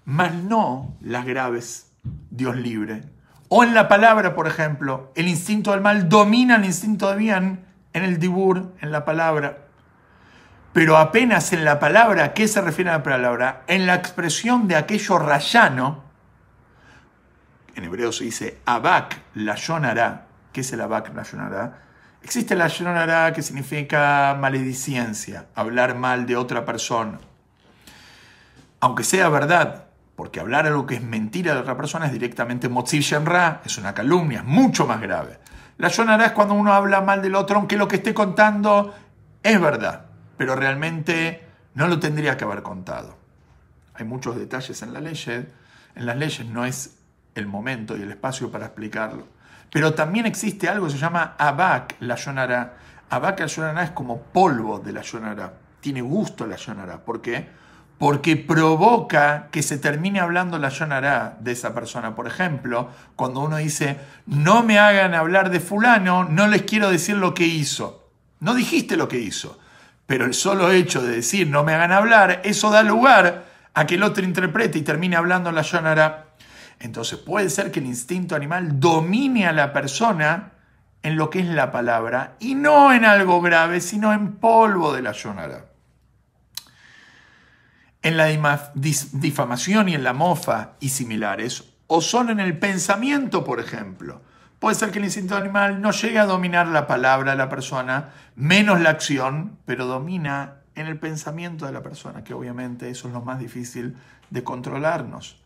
mas 0.04 0.34
no 0.34 0.96
las 1.00 1.24
graves, 1.24 1.92
Dios 2.30 2.56
libre, 2.56 3.02
o 3.48 3.62
en 3.62 3.72
la 3.72 3.86
palabra, 3.86 4.34
por 4.34 4.48
ejemplo, 4.48 5.12
el 5.14 5.28
instinto 5.28 5.70
del 5.70 5.80
mal 5.80 6.08
domina 6.08 6.56
el 6.56 6.64
instinto 6.64 7.08
de 7.10 7.16
bien 7.16 7.64
en 7.92 8.02
el 8.02 8.18
dibur, 8.18 8.74
en 8.80 8.90
la 8.90 9.04
palabra. 9.04 9.58
Pero 10.72 10.96
apenas 10.96 11.52
en 11.52 11.64
la 11.64 11.78
palabra, 11.78 12.32
qué 12.32 12.48
se 12.48 12.62
refiere 12.62 12.90
a 12.90 12.94
la 12.94 13.02
palabra? 13.02 13.62
En 13.68 13.86
la 13.86 13.94
expresión 13.94 14.66
de 14.66 14.76
aquello 14.76 15.18
rayano, 15.18 16.02
en 17.74 17.84
hebreo 17.84 18.10
se 18.10 18.24
dice 18.24 18.60
abak 18.64 19.20
la 19.34 19.54
yonará. 19.54 20.31
¿Qué 20.52 20.60
es 20.60 20.72
el 20.72 20.80
abak 20.80 21.14
la 21.14 21.22
yonará? 21.22 21.78
Existe 22.22 22.54
la 22.54 22.68
yonará 22.68 23.32
que 23.32 23.42
significa 23.42 24.36
maledicencia, 24.38 25.46
hablar 25.54 25.96
mal 25.96 26.26
de 26.26 26.36
otra 26.36 26.64
persona. 26.64 27.18
Aunque 28.80 29.04
sea 29.04 29.28
verdad 29.28 29.86
Porque 30.16 30.40
hablar 30.40 30.66
algo 30.66 30.86
que 30.86 30.96
es 30.96 31.02
mentira 31.02 31.54
de 31.54 31.60
otra 31.60 31.76
persona 31.76 32.06
es 32.06 32.12
directamente 32.12 32.68
Motziv 32.68 33.00
es 33.64 33.78
una 33.78 33.94
calumnia, 33.94 34.40
es 34.40 34.44
mucho 34.44 34.86
más 34.86 35.00
grave. 35.00 35.38
La 35.78 35.88
Yonara 35.88 36.26
es 36.26 36.32
cuando 36.32 36.54
uno 36.54 36.72
habla 36.74 37.00
mal 37.00 37.22
del 37.22 37.34
otro, 37.34 37.56
aunque 37.56 37.76
lo 37.76 37.88
que 37.88 37.96
esté 37.96 38.12
contando 38.12 38.94
es 39.42 39.60
verdad, 39.60 40.06
pero 40.36 40.54
realmente 40.54 41.44
no 41.74 41.88
lo 41.88 41.98
tendría 41.98 42.36
que 42.36 42.44
haber 42.44 42.62
contado. 42.62 43.16
Hay 43.94 44.04
muchos 44.04 44.36
detalles 44.36 44.82
en 44.82 44.92
la 44.92 45.00
ley, 45.00 45.18
en 45.26 46.06
las 46.06 46.16
leyes 46.16 46.46
no 46.46 46.64
es 46.66 46.98
el 47.34 47.46
momento 47.46 47.96
y 47.96 48.02
el 48.02 48.10
espacio 48.10 48.50
para 48.50 48.66
explicarlo. 48.66 49.26
Pero 49.72 49.94
también 49.94 50.26
existe 50.26 50.68
algo 50.68 50.86
que 50.86 50.92
se 50.92 50.98
llama 50.98 51.34
abak, 51.38 51.96
la 52.00 52.16
yonara. 52.16 52.74
Abak, 53.08 53.40
la 53.40 53.46
yonara 53.46 53.84
es 53.84 53.90
como 53.92 54.20
polvo 54.20 54.78
de 54.78 54.92
la 54.92 55.00
yonara. 55.00 55.54
Tiene 55.80 56.02
gusto 56.02 56.46
la 56.46 56.56
yonara. 56.56 56.98
¿Por 56.98 57.22
qué? 57.22 57.48
Porque 57.96 58.36
provoca 58.36 59.48
que 59.50 59.62
se 59.62 59.78
termine 59.78 60.20
hablando 60.20 60.58
la 60.58 60.68
yonara 60.68 61.38
de 61.40 61.52
esa 61.52 61.72
persona. 61.72 62.14
Por 62.14 62.26
ejemplo, 62.26 62.90
cuando 63.16 63.40
uno 63.40 63.56
dice, 63.56 63.98
no 64.26 64.62
me 64.62 64.78
hagan 64.78 65.14
hablar 65.14 65.48
de 65.48 65.60
fulano, 65.60 66.24
no 66.24 66.48
les 66.48 66.62
quiero 66.62 66.90
decir 66.90 67.16
lo 67.16 67.32
que 67.32 67.46
hizo. 67.46 68.10
No 68.40 68.54
dijiste 68.54 68.98
lo 68.98 69.08
que 69.08 69.20
hizo. 69.20 69.58
Pero 70.04 70.26
el 70.26 70.34
solo 70.34 70.70
hecho 70.70 71.00
de 71.00 71.16
decir, 71.16 71.48
no 71.48 71.64
me 71.64 71.72
hagan 71.72 71.92
hablar, 71.92 72.42
eso 72.44 72.70
da 72.70 72.82
lugar 72.82 73.44
a 73.72 73.86
que 73.86 73.94
el 73.94 74.02
otro 74.02 74.22
interprete 74.22 74.78
y 74.78 74.82
termine 74.82 75.16
hablando 75.16 75.50
la 75.50 75.62
yonara 75.62 76.21
entonces 76.82 77.18
puede 77.18 77.48
ser 77.48 77.70
que 77.70 77.78
el 77.78 77.86
instinto 77.86 78.34
animal 78.34 78.80
domine 78.80 79.46
a 79.46 79.52
la 79.52 79.72
persona 79.72 80.52
en 81.04 81.16
lo 81.16 81.30
que 81.30 81.38
es 81.38 81.46
la 81.46 81.70
palabra 81.70 82.34
y 82.40 82.56
no 82.56 82.92
en 82.92 83.04
algo 83.04 83.40
grave, 83.40 83.80
sino 83.80 84.12
en 84.12 84.32
polvo 84.36 84.92
de 84.92 85.02
la 85.02 85.12
yonara. 85.12 85.66
En 88.02 88.16
la 88.16 88.26
difamación 88.74 89.88
y 89.88 89.94
en 89.94 90.02
la 90.02 90.12
mofa 90.12 90.72
y 90.80 90.88
similares, 90.88 91.72
o 91.86 92.00
son 92.00 92.30
en 92.30 92.40
el 92.40 92.58
pensamiento, 92.58 93.44
por 93.44 93.60
ejemplo. 93.60 94.20
Puede 94.58 94.74
ser 94.74 94.90
que 94.90 94.98
el 94.98 95.04
instinto 95.04 95.36
animal 95.36 95.80
no 95.80 95.92
llegue 95.92 96.18
a 96.18 96.26
dominar 96.26 96.66
la 96.66 96.88
palabra 96.88 97.32
de 97.32 97.38
la 97.38 97.48
persona, 97.48 98.10
menos 98.34 98.80
la 98.80 98.90
acción, 98.90 99.58
pero 99.66 99.86
domina 99.86 100.62
en 100.74 100.88
el 100.88 100.98
pensamiento 100.98 101.66
de 101.66 101.72
la 101.72 101.82
persona, 101.82 102.24
que 102.24 102.34
obviamente 102.34 102.90
eso 102.90 103.06
es 103.06 103.14
lo 103.14 103.20
más 103.20 103.38
difícil 103.38 103.96
de 104.30 104.42
controlarnos 104.42 105.42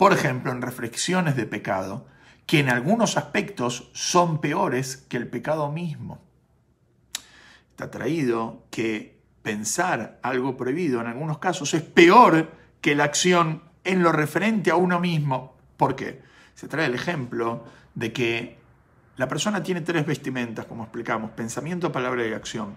por 0.00 0.14
ejemplo, 0.14 0.50
en 0.50 0.62
reflexiones 0.62 1.36
de 1.36 1.44
pecado, 1.44 2.06
que 2.46 2.60
en 2.60 2.70
algunos 2.70 3.18
aspectos 3.18 3.90
son 3.92 4.40
peores 4.40 4.96
que 4.96 5.18
el 5.18 5.28
pecado 5.28 5.70
mismo. 5.70 6.22
Está 7.72 7.90
traído 7.90 8.64
que 8.70 9.20
pensar 9.42 10.18
algo 10.22 10.56
prohibido 10.56 11.02
en 11.02 11.06
algunos 11.06 11.36
casos 11.36 11.74
es 11.74 11.82
peor 11.82 12.50
que 12.80 12.94
la 12.94 13.04
acción 13.04 13.62
en 13.84 14.02
lo 14.02 14.10
referente 14.10 14.70
a 14.70 14.76
uno 14.76 15.00
mismo. 15.00 15.58
¿Por 15.76 15.96
qué? 15.96 16.22
Se 16.54 16.66
trae 16.66 16.86
el 16.86 16.94
ejemplo 16.94 17.66
de 17.94 18.10
que 18.10 18.56
la 19.18 19.28
persona 19.28 19.62
tiene 19.62 19.82
tres 19.82 20.06
vestimentas, 20.06 20.64
como 20.64 20.84
explicamos, 20.84 21.32
pensamiento, 21.32 21.92
palabra 21.92 22.26
y 22.26 22.32
acción. 22.32 22.74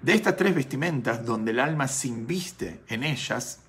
De 0.00 0.14
estas 0.14 0.36
tres 0.36 0.54
vestimentas, 0.54 1.26
donde 1.26 1.50
el 1.50 1.58
alma 1.58 1.88
se 1.88 2.06
inviste 2.06 2.82
en 2.86 3.02
ellas, 3.02 3.64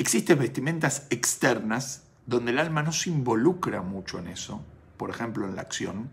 Existen 0.00 0.38
vestimentas 0.38 1.06
externas 1.10 2.04
donde 2.24 2.52
el 2.52 2.58
alma 2.58 2.82
no 2.82 2.90
se 2.90 3.10
involucra 3.10 3.82
mucho 3.82 4.18
en 4.18 4.28
eso, 4.28 4.64
por 4.96 5.10
ejemplo 5.10 5.46
en 5.46 5.56
la 5.56 5.60
acción. 5.60 6.08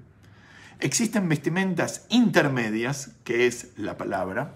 Existen 0.81 1.29
vestimentas 1.29 2.05
intermedias, 2.09 3.11
que 3.23 3.47
es 3.47 3.69
la 3.77 3.95
palabra, 3.95 4.55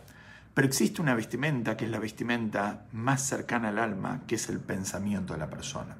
pero 0.53 0.67
existe 0.67 1.01
una 1.01 1.15
vestimenta 1.15 1.77
que 1.77 1.85
es 1.85 1.91
la 1.91 1.99
vestimenta 1.99 2.87
más 2.91 3.21
cercana 3.21 3.69
al 3.69 3.79
alma, 3.79 4.19
que 4.27 4.35
es 4.35 4.49
el 4.49 4.59
pensamiento 4.59 5.31
de 5.31 5.39
la 5.39 5.49
persona. 5.49 5.95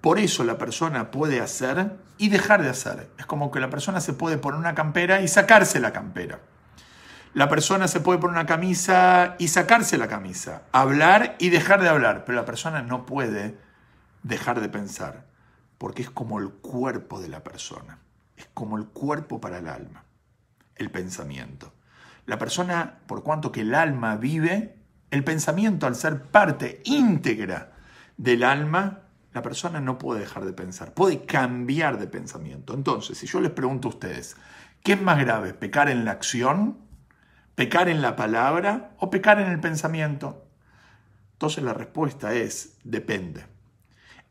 Por 0.00 0.18
eso 0.18 0.42
la 0.42 0.58
persona 0.58 1.12
puede 1.12 1.40
hacer 1.40 1.92
y 2.18 2.30
dejar 2.30 2.64
de 2.64 2.70
hacer. 2.70 3.10
Es 3.16 3.26
como 3.26 3.52
que 3.52 3.60
la 3.60 3.70
persona 3.70 4.00
se 4.00 4.12
puede 4.12 4.38
poner 4.38 4.58
una 4.58 4.74
campera 4.74 5.20
y 5.20 5.28
sacarse 5.28 5.78
la 5.78 5.92
campera. 5.92 6.40
La 7.34 7.48
persona 7.48 7.88
se 7.88 7.98
puede 7.98 8.20
poner 8.20 8.36
una 8.36 8.46
camisa 8.46 9.34
y 9.40 9.48
sacarse 9.48 9.98
la 9.98 10.06
camisa, 10.06 10.62
hablar 10.70 11.34
y 11.40 11.50
dejar 11.50 11.82
de 11.82 11.88
hablar, 11.88 12.24
pero 12.24 12.36
la 12.36 12.44
persona 12.44 12.80
no 12.80 13.06
puede 13.06 13.58
dejar 14.22 14.60
de 14.60 14.68
pensar, 14.68 15.26
porque 15.76 16.02
es 16.02 16.10
como 16.10 16.38
el 16.38 16.50
cuerpo 16.50 17.20
de 17.20 17.26
la 17.26 17.42
persona, 17.42 17.98
es 18.36 18.48
como 18.54 18.78
el 18.78 18.86
cuerpo 18.86 19.40
para 19.40 19.58
el 19.58 19.66
alma, 19.66 20.04
el 20.76 20.92
pensamiento. 20.92 21.72
La 22.26 22.38
persona, 22.38 23.00
por 23.08 23.24
cuanto 23.24 23.50
que 23.50 23.62
el 23.62 23.74
alma 23.74 24.14
vive, 24.14 24.76
el 25.10 25.24
pensamiento 25.24 25.88
al 25.88 25.96
ser 25.96 26.22
parte 26.22 26.82
íntegra 26.84 27.72
del 28.16 28.44
alma, 28.44 29.00
la 29.32 29.42
persona 29.42 29.80
no 29.80 29.98
puede 29.98 30.20
dejar 30.20 30.44
de 30.44 30.52
pensar, 30.52 30.94
puede 30.94 31.26
cambiar 31.26 31.98
de 31.98 32.06
pensamiento. 32.06 32.74
Entonces, 32.74 33.18
si 33.18 33.26
yo 33.26 33.40
les 33.40 33.50
pregunto 33.50 33.88
a 33.88 33.90
ustedes, 33.90 34.36
¿qué 34.84 34.92
es 34.92 35.02
más 35.02 35.18
grave, 35.18 35.52
pecar 35.52 35.88
en 35.88 36.04
la 36.04 36.12
acción 36.12 36.83
¿Pecar 37.54 37.88
en 37.88 38.02
la 38.02 38.16
palabra 38.16 38.94
o 38.98 39.10
pecar 39.10 39.40
en 39.40 39.48
el 39.48 39.60
pensamiento? 39.60 40.48
Entonces 41.32 41.62
la 41.62 41.74
respuesta 41.74 42.34
es, 42.34 42.78
depende. 42.82 43.46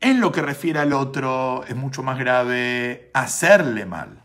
En 0.00 0.20
lo 0.20 0.32
que 0.32 0.42
refiere 0.42 0.80
al 0.80 0.92
otro 0.92 1.64
es 1.64 1.74
mucho 1.74 2.02
más 2.02 2.18
grave 2.18 3.10
hacerle 3.14 3.86
mal, 3.86 4.22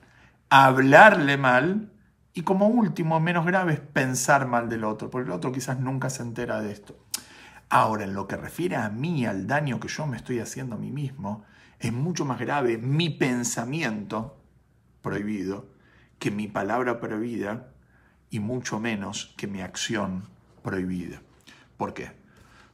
hablarle 0.49 1.37
mal 1.37 1.93
y 2.33 2.41
como 2.41 2.67
último, 2.67 3.19
menos 3.19 3.45
grave 3.45 3.73
es 3.73 3.79
pensar 3.79 4.47
mal 4.47 4.69
del 4.69 4.83
otro, 4.83 5.09
porque 5.09 5.27
el 5.27 5.33
otro 5.33 5.51
quizás 5.51 5.79
nunca 5.79 6.09
se 6.09 6.23
entera 6.23 6.61
de 6.61 6.71
esto. 6.71 6.97
Ahora, 7.69 8.03
en 8.03 8.13
lo 8.13 8.27
que 8.27 8.35
refiere 8.35 8.75
a 8.75 8.89
mí, 8.89 9.25
al 9.25 9.47
daño 9.47 9.79
que 9.79 9.87
yo 9.87 10.07
me 10.07 10.17
estoy 10.17 10.39
haciendo 10.39 10.75
a 10.75 10.79
mí 10.79 10.91
mismo, 10.91 11.45
es 11.79 11.93
mucho 11.93 12.25
más 12.25 12.39
grave 12.39 12.77
mi 12.77 13.09
pensamiento 13.09 14.41
prohibido 15.01 15.69
que 16.17 16.31
mi 16.31 16.47
palabra 16.47 16.99
prohibida 16.99 17.68
y 18.29 18.39
mucho 18.39 18.79
menos 18.79 19.33
que 19.37 19.47
mi 19.47 19.61
acción 19.61 20.23
prohibida. 20.63 21.21
¿Por 21.77 21.93
qué? 21.93 22.11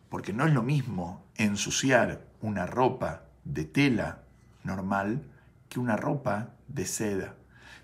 Porque 0.09 0.33
no 0.33 0.45
es 0.45 0.53
lo 0.53 0.63
mismo 0.63 1.25
ensuciar 1.35 2.25
una 2.41 2.65
ropa 2.65 3.23
de 3.43 3.65
tela 3.65 4.23
normal 4.63 5.23
que 5.69 5.79
una 5.79 5.95
ropa 5.95 6.49
de 6.67 6.85
seda. 6.85 7.35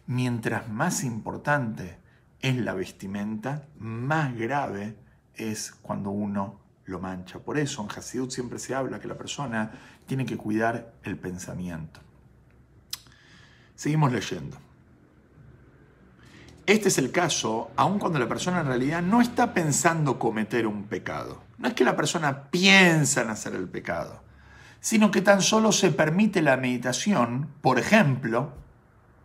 Mientras 0.07 0.69
más 0.69 1.03
importante 1.03 1.97
es 2.39 2.57
la 2.57 2.73
vestimenta, 2.73 3.67
más 3.77 4.35
grave 4.35 4.95
es 5.35 5.71
cuando 5.71 6.09
uno 6.09 6.59
lo 6.85 6.99
mancha. 6.99 7.39
Por 7.39 7.57
eso 7.57 7.83
en 7.83 7.89
Hasidut 7.89 8.31
siempre 8.31 8.59
se 8.59 8.75
habla 8.75 8.99
que 8.99 9.07
la 9.07 9.17
persona 9.17 9.71
tiene 10.05 10.25
que 10.25 10.37
cuidar 10.37 10.93
el 11.03 11.17
pensamiento. 11.17 12.01
Seguimos 13.75 14.11
leyendo. 14.11 14.57
Este 16.71 16.87
es 16.87 16.97
el 16.97 17.11
caso, 17.11 17.69
aun 17.75 17.99
cuando 17.99 18.17
la 18.17 18.29
persona 18.29 18.61
en 18.61 18.67
realidad 18.67 19.01
no 19.01 19.19
está 19.19 19.53
pensando 19.53 20.17
cometer 20.17 20.65
un 20.65 20.83
pecado. 20.83 21.43
No 21.57 21.67
es 21.67 21.73
que 21.73 21.83
la 21.83 21.97
persona 21.97 22.43
piensa 22.43 23.23
en 23.23 23.29
hacer 23.29 23.55
el 23.55 23.67
pecado, 23.67 24.23
sino 24.79 25.11
que 25.11 25.21
tan 25.21 25.41
solo 25.41 25.73
se 25.73 25.91
permite 25.91 26.41
la 26.41 26.55
meditación, 26.55 27.49
por 27.59 27.77
ejemplo, 27.77 28.53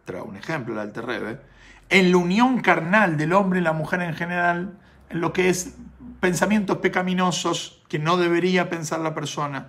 trae 0.04 0.22
un 0.22 0.34
ejemplo 0.34 0.74
el 0.74 0.80
Alterrebe, 0.80 1.40
en 1.88 2.10
la 2.10 2.16
unión 2.16 2.62
carnal 2.62 3.16
del 3.16 3.32
hombre 3.32 3.60
y 3.60 3.62
la 3.62 3.72
mujer 3.72 4.02
en 4.02 4.14
general, 4.16 4.76
en 5.08 5.20
lo 5.20 5.32
que 5.32 5.48
es 5.48 5.76
pensamientos 6.18 6.78
pecaminosos 6.78 7.84
que 7.88 8.00
no 8.00 8.16
debería 8.16 8.68
pensar 8.68 8.98
la 8.98 9.14
persona, 9.14 9.68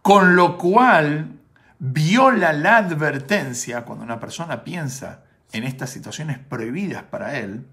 con 0.00 0.34
lo 0.34 0.56
cual 0.56 1.40
viola 1.78 2.54
la 2.54 2.78
advertencia 2.78 3.84
cuando 3.84 4.02
una 4.02 4.18
persona 4.18 4.64
piensa 4.64 5.24
en 5.52 5.64
estas 5.64 5.90
situaciones 5.90 6.38
prohibidas 6.38 7.04
para 7.04 7.38
él, 7.38 7.66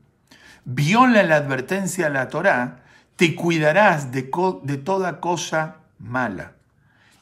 viola 0.66 1.24
la 1.24 1.38
advertencia 1.38 2.06
de 2.06 2.12
la 2.12 2.30
Torá, 2.30 2.84
te 3.16 3.36
cuidarás 3.36 4.12
de, 4.12 4.30
de 4.64 4.78
toda 4.78 5.20
cosa 5.20 5.78
mala. 5.98 6.54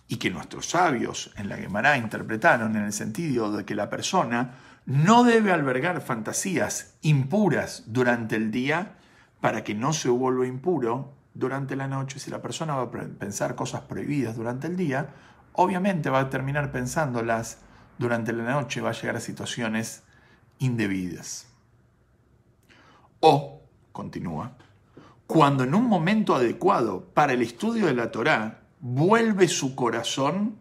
Y 0.08 0.18
que 0.18 0.30
nuestros 0.30 0.70
sabios 0.70 1.34
en 1.38 1.50
la 1.50 1.58
Gemara 1.58 1.98
interpretaron 1.98 2.76
en 2.76 2.84
el 2.84 2.94
sentido 2.94 3.52
de 3.52 3.66
que 3.66 3.76
la 3.76 3.90
persona 3.90 4.56
no 4.86 5.24
debe 5.24 5.52
albergar 5.52 6.00
fantasías 6.02 6.96
impuras 7.02 7.84
durante 7.88 8.38
el 8.38 8.52
día 8.52 8.94
para 9.42 9.64
que 9.64 9.76
no 9.76 9.92
se 9.92 10.10
vuelva 10.10 10.48
impuro 10.48 11.14
durante 11.34 11.76
la 11.76 11.88
noche. 11.88 12.20
Si 12.20 12.32
la 12.32 12.42
persona 12.42 12.76
va 12.76 12.84
a 12.84 12.92
pensar 13.20 13.56
cosas 13.56 13.82
prohibidas 13.82 14.36
durante 14.36 14.68
el 14.68 14.78
día, 14.78 15.10
obviamente 15.54 16.10
va 16.10 16.22
a 16.22 16.30
terminar 16.30 16.72
pensándolas 16.72 17.60
durante 17.98 18.32
la 18.32 18.44
noche, 18.44 18.80
va 18.82 18.92
a 18.92 18.94
llegar 18.94 19.18
a 19.18 19.20
situaciones 19.20 20.04
indebidas. 20.60 21.48
O, 23.20 23.62
continúa, 23.92 24.54
cuando 25.26 25.64
en 25.64 25.76
un 25.76 25.86
momento 25.86 26.36
adecuado 26.36 27.06
para 27.14 27.34
el 27.34 27.42
estudio 27.42 27.88
de 27.88 27.94
la 27.94 28.12
Torá 28.12 28.62
vuelve 28.80 29.48
su 29.48 29.76
corazón 29.76 30.58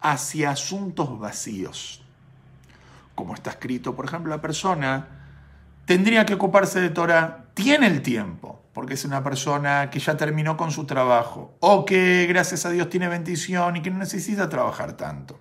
hacia 0.00 0.50
asuntos 0.50 1.18
vacíos. 1.18 2.02
Como 3.14 3.34
está 3.34 3.50
escrito, 3.50 3.96
por 3.96 4.04
ejemplo, 4.04 4.30
la 4.30 4.40
persona 4.40 5.08
tendría 5.86 6.26
que 6.26 6.34
ocuparse 6.34 6.80
de 6.80 6.90
Torah, 6.90 7.46
tiene 7.54 7.86
el 7.86 8.02
tiempo, 8.02 8.62
porque 8.72 8.94
es 8.94 9.04
una 9.04 9.22
persona 9.22 9.88
que 9.90 9.98
ya 9.98 10.16
terminó 10.16 10.56
con 10.56 10.70
su 10.70 10.84
trabajo 10.84 11.54
o 11.60 11.84
que 11.84 12.26
gracias 12.28 12.66
a 12.66 12.70
Dios 12.70 12.88
tiene 12.88 13.08
bendición 13.08 13.76
y 13.76 13.82
que 13.82 13.90
no 13.90 13.98
necesita 13.98 14.48
trabajar 14.48 14.96
tanto. 14.96 15.38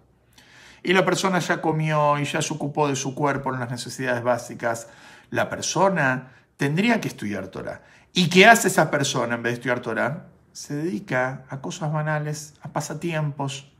Y 0.83 0.91
la 0.93 1.05
persona 1.05 1.39
ya 1.39 1.61
comió 1.61 2.19
y 2.19 2.25
ya 2.25 2.41
se 2.41 2.53
ocupó 2.53 2.89
de 2.89 2.95
su 2.95 3.15
cuerpo 3.15 3.53
en 3.53 3.59
las 3.61 3.71
necesidades 3.71 4.21
básicas. 4.21 4.87
La 5.29 5.49
persona 5.49 6.33
tendría 6.57 6.99
que 6.99 7.07
estudiar 7.07 7.47
Torah. 7.47 7.81
¿Y 8.13 8.29
qué 8.29 8.45
hace 8.45 8.67
esa 8.67 8.91
persona 8.91 9.35
en 9.35 9.43
vez 9.43 9.53
de 9.53 9.55
estudiar 9.55 9.79
Torah? 9.79 10.27
Se 10.51 10.75
dedica 10.75 11.45
a 11.49 11.61
cosas 11.61 11.91
banales, 11.91 12.53
a 12.61 12.69
pasatiempos. 12.69 13.71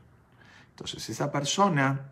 Entonces 0.70 1.08
esa 1.10 1.30
persona, 1.30 2.08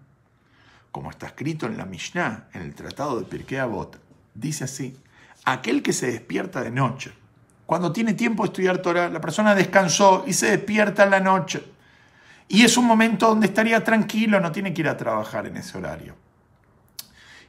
como 0.92 1.10
está 1.10 1.26
escrito 1.26 1.66
en 1.66 1.78
la 1.78 1.86
Mishnah, 1.86 2.48
en 2.52 2.62
el 2.62 2.74
Tratado 2.74 3.18
de 3.18 3.24
Pirkei 3.24 3.58
Avot, 3.58 3.98
dice 4.34 4.64
así, 4.64 4.96
aquel 5.44 5.82
que 5.82 5.92
se 5.92 6.12
despierta 6.12 6.60
de 6.62 6.70
noche, 6.70 7.12
cuando 7.66 7.90
tiene 7.90 8.12
tiempo 8.12 8.42
de 8.42 8.48
estudiar 8.48 8.78
Torah, 8.78 9.08
la 9.08 9.20
persona 9.20 9.54
descansó 9.54 10.24
y 10.26 10.34
se 10.34 10.50
despierta 10.50 11.04
en 11.04 11.10
la 11.10 11.20
noche. 11.20 11.64
Y 12.52 12.66
es 12.66 12.76
un 12.76 12.84
momento 12.84 13.28
donde 13.28 13.46
estaría 13.46 13.82
tranquilo, 13.82 14.38
no 14.38 14.52
tiene 14.52 14.74
que 14.74 14.82
ir 14.82 14.88
a 14.88 14.98
trabajar 14.98 15.46
en 15.46 15.56
ese 15.56 15.78
horario. 15.78 16.14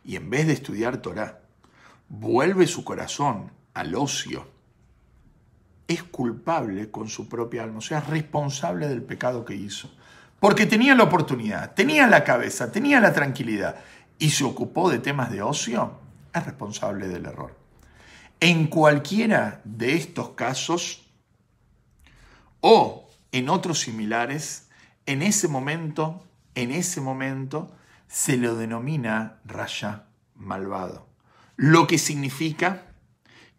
Y 0.05 0.15
en 0.15 0.29
vez 0.29 0.47
de 0.47 0.53
estudiar 0.53 0.95
Torah, 0.95 1.41
vuelve 2.07 2.65
su 2.67 2.85
corazón 2.85 3.51
al 3.73 3.95
ocio, 3.95 4.47
es 5.89 6.03
culpable 6.03 6.89
con 6.89 7.09
su 7.09 7.27
propia 7.27 7.63
alma, 7.63 7.79
o 7.79 7.81
sea, 7.81 7.97
es 7.97 8.07
responsable 8.07 8.87
del 8.87 9.03
pecado 9.03 9.43
que 9.43 9.55
hizo. 9.55 9.91
Porque 10.39 10.65
tenía 10.65 10.95
la 10.95 11.03
oportunidad, 11.03 11.73
tenía 11.73 12.07
la 12.07 12.23
cabeza, 12.23 12.71
tenía 12.71 13.01
la 13.01 13.11
tranquilidad 13.11 13.75
y 14.19 14.29
se 14.29 14.45
ocupó 14.45 14.89
de 14.89 14.99
temas 14.99 15.29
de 15.31 15.41
ocio, 15.41 15.99
es 16.33 16.45
responsable 16.45 17.09
del 17.09 17.25
error. 17.25 17.53
En 18.39 18.67
cualquiera 18.67 19.59
de 19.65 19.95
estos 19.95 20.29
casos 20.29 21.11
o 22.61 23.09
en 23.33 23.49
otros 23.49 23.81
similares, 23.81 24.62
en 25.05 25.21
ese 25.21 25.47
momento, 25.47 26.25
en 26.55 26.71
ese 26.71 27.01
momento, 27.01 27.71
se 28.07 28.37
lo 28.37 28.55
denomina 28.55 29.39
raya 29.45 30.05
malvado. 30.35 31.07
Lo 31.55 31.87
que 31.87 31.97
significa 31.97 32.83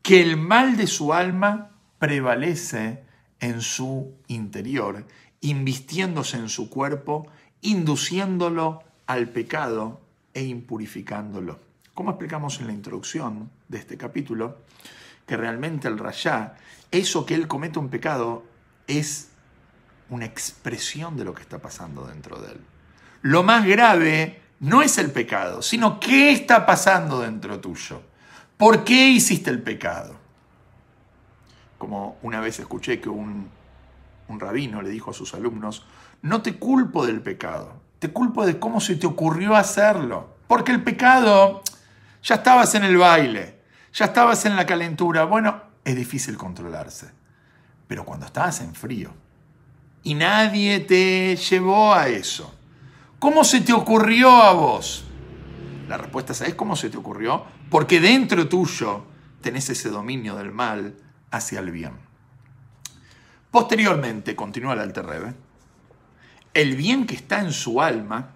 que 0.03 0.21
el 0.21 0.37
mal 0.37 0.77
de 0.77 0.87
su 0.87 1.13
alma 1.13 1.71
prevalece 1.99 3.05
en 3.41 3.61
su 3.61 4.15
interior, 4.29 5.07
invistiéndose 5.41 6.37
en 6.37 6.49
su 6.49 6.71
cuerpo, 6.71 7.27
induciéndolo 7.61 8.83
al 9.07 9.29
pecado 9.31 10.01
e 10.33 10.45
impurificándolo. 10.45 11.61
Como 11.95 12.11
explicamos 12.11 12.61
en 12.61 12.67
la 12.67 12.73
introducción 12.73 13.51
de 13.69 13.79
este 13.79 13.97
capítulo, 13.97 14.59
que 15.27 15.37
realmente 15.37 15.89
el 15.89 15.99
rayá, 15.99 16.57
eso 16.91 17.25
que 17.25 17.35
él 17.35 17.49
comete 17.49 17.79
un 17.79 17.89
pecado, 17.89 18.45
es 18.87 19.31
una 20.11 20.25
expresión 20.25 21.17
de 21.17 21.25
lo 21.25 21.35
que 21.35 21.43
está 21.43 21.59
pasando 21.59 22.07
dentro 22.07 22.41
de 22.41 22.53
él. 22.53 22.61
Lo 23.23 23.43
más 23.43 23.67
grave 23.67 24.41
no 24.61 24.83
es 24.83 24.99
el 24.99 25.11
pecado, 25.11 25.63
sino 25.63 25.99
qué 25.99 26.33
está 26.33 26.67
pasando 26.67 27.21
dentro 27.21 27.61
tuyo. 27.61 28.03
¿Por 28.57 28.85
qué 28.85 29.09
hiciste 29.09 29.51
el 29.51 29.63
pecado? 29.63 30.17
Como 31.79 32.19
una 32.23 32.41
vez 32.41 32.59
escuché 32.59 33.01
que 33.01 33.09
un, 33.09 33.49
un 34.29 34.41
rabino 34.41 34.83
le 34.83 34.91
dijo 34.91 35.11
a 35.11 35.15
sus 35.15 35.35
alumnos, 35.35 35.87
no 36.23 36.43
te 36.43 36.57
culpo 36.57 37.05
del 37.07 37.21
pecado, 37.21 37.81
te 37.99 38.11
culpo 38.11 38.47
de 38.47 38.59
cómo 38.59 38.81
se 38.81 38.97
te 38.97 39.07
ocurrió 39.07 39.57
hacerlo. 39.57 40.35
Porque 40.47 40.73
el 40.73 40.83
pecado, 40.83 41.63
ya 42.23 42.37
estabas 42.37 42.75
en 42.75 42.85
el 42.85 42.97
baile, 42.97 43.61
ya 43.93 44.07
estabas 44.07 44.45
en 44.45 44.57
la 44.57 44.67
calentura. 44.67 45.25
Bueno, 45.25 45.63
es 45.85 45.97
difícil 45.97 46.37
controlarse. 46.37 47.11
Pero 47.87 48.05
cuando 48.05 48.27
estabas 48.27 48.61
en 48.61 48.75
frío 48.75 49.24
y 50.05 50.15
nadie 50.15 50.81
te 50.81 51.35
llevó 51.35 51.93
a 51.95 52.09
eso, 52.09 52.55
¿cómo 53.19 53.43
se 53.43 53.63
te 53.63 53.73
ocurrió 53.73 54.31
a 54.31 54.53
vos? 54.53 55.05
La 55.89 55.97
respuesta 55.97 56.33
es, 56.33 56.55
cómo 56.55 56.77
se 56.77 56.91
te 56.91 56.97
ocurrió? 56.97 57.45
Porque 57.71 58.01
dentro 58.01 58.49
tuyo 58.49 59.05
tenés 59.41 59.69
ese 59.71 59.89
dominio 59.89 60.37
del 60.37 60.53
mal 60.53 60.95
hacia 61.31 61.61
el 61.61 61.71
bien. 61.71 61.93
Posteriormente, 63.51 64.37
continúa 64.37 64.75
el 64.75 64.81
Alter 64.81 65.35
el 66.55 66.77
bien 66.77 67.07
que 67.07 67.17
está 67.17 67.41
en 67.41 67.53
su 67.53 67.83
alma 67.83 68.31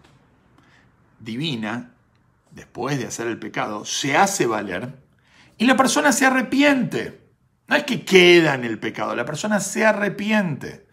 divina, 1.20 1.92
después 2.50 2.98
de 2.98 3.06
hacer 3.06 3.28
el 3.28 3.38
pecado, 3.38 3.84
se 3.84 4.16
hace 4.16 4.46
valer 4.46 4.92
y 5.56 5.66
la 5.66 5.76
persona 5.76 6.12
se 6.12 6.26
arrepiente. 6.26 7.20
No 7.68 7.76
es 7.76 7.84
que 7.84 8.04
queda 8.04 8.54
en 8.54 8.64
el 8.64 8.78
pecado, 8.78 9.14
la 9.14 9.24
persona 9.24 9.60
se 9.60 9.86
arrepiente. 9.86 10.87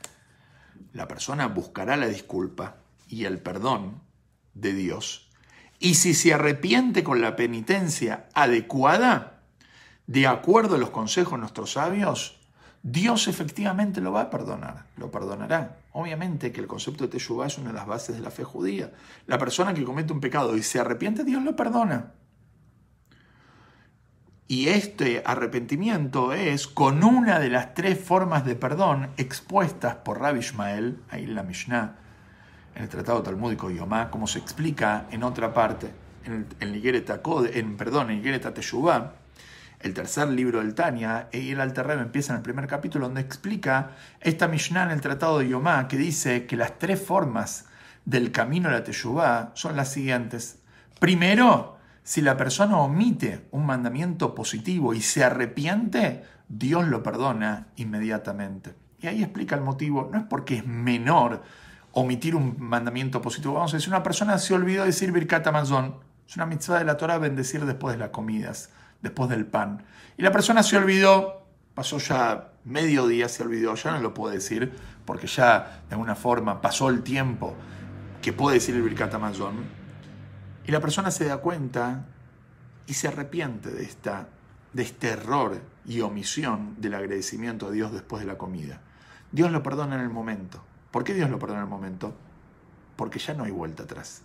La 0.96 1.10
persona 1.10 1.48
buscará 1.48 1.98
la 1.98 2.08
disculpa 2.08 2.78
y 3.10 3.26
el 3.26 3.40
perdón 3.40 4.02
de 4.54 4.72
Dios. 4.72 5.28
Y 5.78 5.96
si 5.96 6.14
se 6.14 6.34
arrepiente 6.34 7.04
con 7.04 7.20
la 7.20 7.36
penitencia 7.36 8.30
adecuada, 8.34 9.42
de 10.08 10.26
acuerdo 10.26 10.76
a 10.76 10.78
los 10.78 10.92
consejos 10.92 11.34
de 11.34 11.40
nuestros 11.40 11.74
sabios, 11.74 12.40
Dios 12.82 13.28
efectivamente 13.28 14.00
lo 14.00 14.14
va 14.14 14.22
a 14.22 14.30
perdonar, 14.30 14.86
lo 14.96 15.12
perdonará. 15.12 15.80
Obviamente 15.92 16.54
que 16.54 16.62
el 16.62 16.68
concepto 16.68 17.04
de 17.04 17.10
Teshuvah 17.10 17.48
es 17.48 17.58
una 17.58 17.72
de 17.72 17.76
las 17.76 17.88
bases 17.88 18.16
de 18.16 18.22
la 18.22 18.32
fe 18.32 18.46
judía. 18.46 18.94
La 19.28 19.38
persona 19.38 19.74
que 19.74 19.84
comete 19.84 20.14
un 20.14 20.22
pecado 20.22 20.56
y 20.56 20.64
se 20.64 20.80
arrepiente, 20.80 21.26
Dios 21.26 21.44
lo 21.44 21.58
perdona. 21.58 22.14
Y 24.48 24.68
este 24.68 25.24
arrepentimiento 25.26 26.32
es 26.32 26.68
con 26.68 27.04
una 27.04 27.40
de 27.40 27.50
las 27.50 27.74
tres 27.74 28.00
formas 28.00 28.46
de 28.46 28.56
perdón 28.56 29.10
expuestas 29.18 29.96
por 29.96 30.20
Rabbi 30.20 30.40
Ishmael, 30.40 31.00
ahí 31.10 31.24
en 31.24 31.34
la 31.34 31.42
Mishnah, 31.42 31.96
en 32.76 32.84
el 32.84 32.90
Tratado 32.90 33.24
Talmúdico 33.24 33.72
Yomá, 33.72 34.12
como 34.12 34.28
se 34.28 34.38
explica 34.38 35.08
en 35.10 35.24
otra 35.24 35.52
parte, 35.52 35.92
en, 36.26 36.46
el, 36.60 36.84
en 36.86 37.56
en, 37.56 37.78
perdón, 37.78 38.12
en 38.12 38.40
Teshuvah, 38.40 39.14
el 39.80 39.94
tercer 39.96 40.28
libro 40.28 40.60
del 40.60 40.76
Tania, 40.76 41.28
y 41.32 41.52
el 41.52 41.60
Alter 41.60 41.90
empieza 41.92 42.34
en 42.34 42.38
el 42.38 42.44
primer 42.44 42.68
capítulo 42.68 43.08
donde 43.08 43.22
explica 43.22 43.94
esta 44.22 44.48
Mishnah 44.48 44.84
en 44.84 44.92
el 44.92 45.02
Tratado 45.02 45.40
de 45.40 45.50
Yomá, 45.50 45.88
que 45.88 45.98
dice 45.98 46.46
que 46.46 46.56
las 46.56 46.78
tres 46.78 47.02
formas 47.02 47.66
del 48.06 48.32
camino 48.32 48.70
a 48.70 48.74
la 48.74 48.84
Teshuvah 48.84 49.54
son 49.56 49.76
las 49.76 49.92
siguientes. 49.92 50.60
Primero, 51.00 51.75
si 52.06 52.22
la 52.22 52.38
persona 52.38 52.78
omite 52.78 53.48
un 53.50 53.66
mandamiento 53.66 54.36
positivo 54.36 54.94
y 54.94 55.02
se 55.02 55.24
arrepiente, 55.24 56.24
Dios 56.48 56.88
lo 56.88 57.02
perdona 57.02 57.70
inmediatamente. 57.78 58.76
Y 59.02 59.08
ahí 59.08 59.24
explica 59.24 59.56
el 59.56 59.62
motivo, 59.62 60.08
no 60.12 60.20
es 60.20 60.24
porque 60.26 60.58
es 60.58 60.68
menor 60.68 61.42
omitir 61.94 62.36
un 62.36 62.58
mandamiento 62.60 63.24
positivo. 63.24 63.56
Vamos 63.56 63.74
a 63.74 63.78
decir, 63.78 63.90
una 63.90 64.04
persona 64.04 64.38
se 64.38 64.54
olvidó 64.54 64.82
de 64.82 64.90
decir 64.90 65.12
Birkat 65.12 65.48
Amazon. 65.48 65.96
Es 66.28 66.36
una 66.36 66.46
mitzvah 66.46 66.78
de 66.78 66.86
la 66.86 66.96
Torah 66.96 67.18
bendecir 67.18 67.66
después 67.66 67.96
de 67.96 68.00
las 68.00 68.10
comidas, 68.10 68.70
después 69.02 69.28
del 69.28 69.48
pan. 69.48 69.84
Y 70.16 70.22
la 70.22 70.32
persona 70.32 70.62
se 70.62 70.78
olvidó, 70.78 71.48
pasó 71.74 71.98
ya 71.98 72.52
medio 72.66 73.08
día, 73.08 73.28
se 73.30 73.42
olvidó, 73.42 73.74
ya 73.74 73.94
no 73.94 74.00
lo 74.02 74.14
puede 74.14 74.36
decir, 74.36 74.76
porque 75.06 75.26
ya 75.26 75.82
de 75.90 75.96
alguna 75.96 76.14
forma 76.14 76.62
pasó 76.62 76.90
el 76.90 77.02
tiempo 77.02 77.56
que 78.22 78.32
puede 78.32 78.58
decir 78.58 78.76
el 78.76 78.84
Birkat 78.84 79.12
Amazon 79.16 79.75
y 80.68 80.72
la 80.72 80.80
persona 80.80 81.12
se 81.12 81.26
da 81.26 81.38
cuenta 81.38 82.06
y 82.88 82.94
se 82.94 83.08
arrepiente 83.08 83.72
de, 83.72 83.84
esta, 83.84 84.28
de 84.74 84.84
este 84.84 85.10
error 85.10 85.62
y 85.86 86.02
omisión 86.02 86.76
del 86.80 86.96
agradecimiento 86.96 87.68
a 87.68 87.72
Dios 87.72 87.92
después 87.92 88.22
de 88.22 88.28
la 88.28 88.38
comida. 88.38 88.82
Dios 89.32 89.52
lo 89.52 89.62
perdona 89.64 89.96
en 89.96 90.02
el 90.02 90.10
momento. 90.10 90.64
¿Por 90.92 91.04
qué 91.04 91.14
Dios 91.14 91.30
lo 91.30 91.40
perdona 91.40 91.62
en 91.62 91.66
el 91.66 91.70
momento? 91.70 92.16
Porque 92.96 93.20
ya 93.20 93.34
no 93.34 93.44
hay 93.44 93.52
vuelta 93.52 93.84
atrás. 93.84 94.22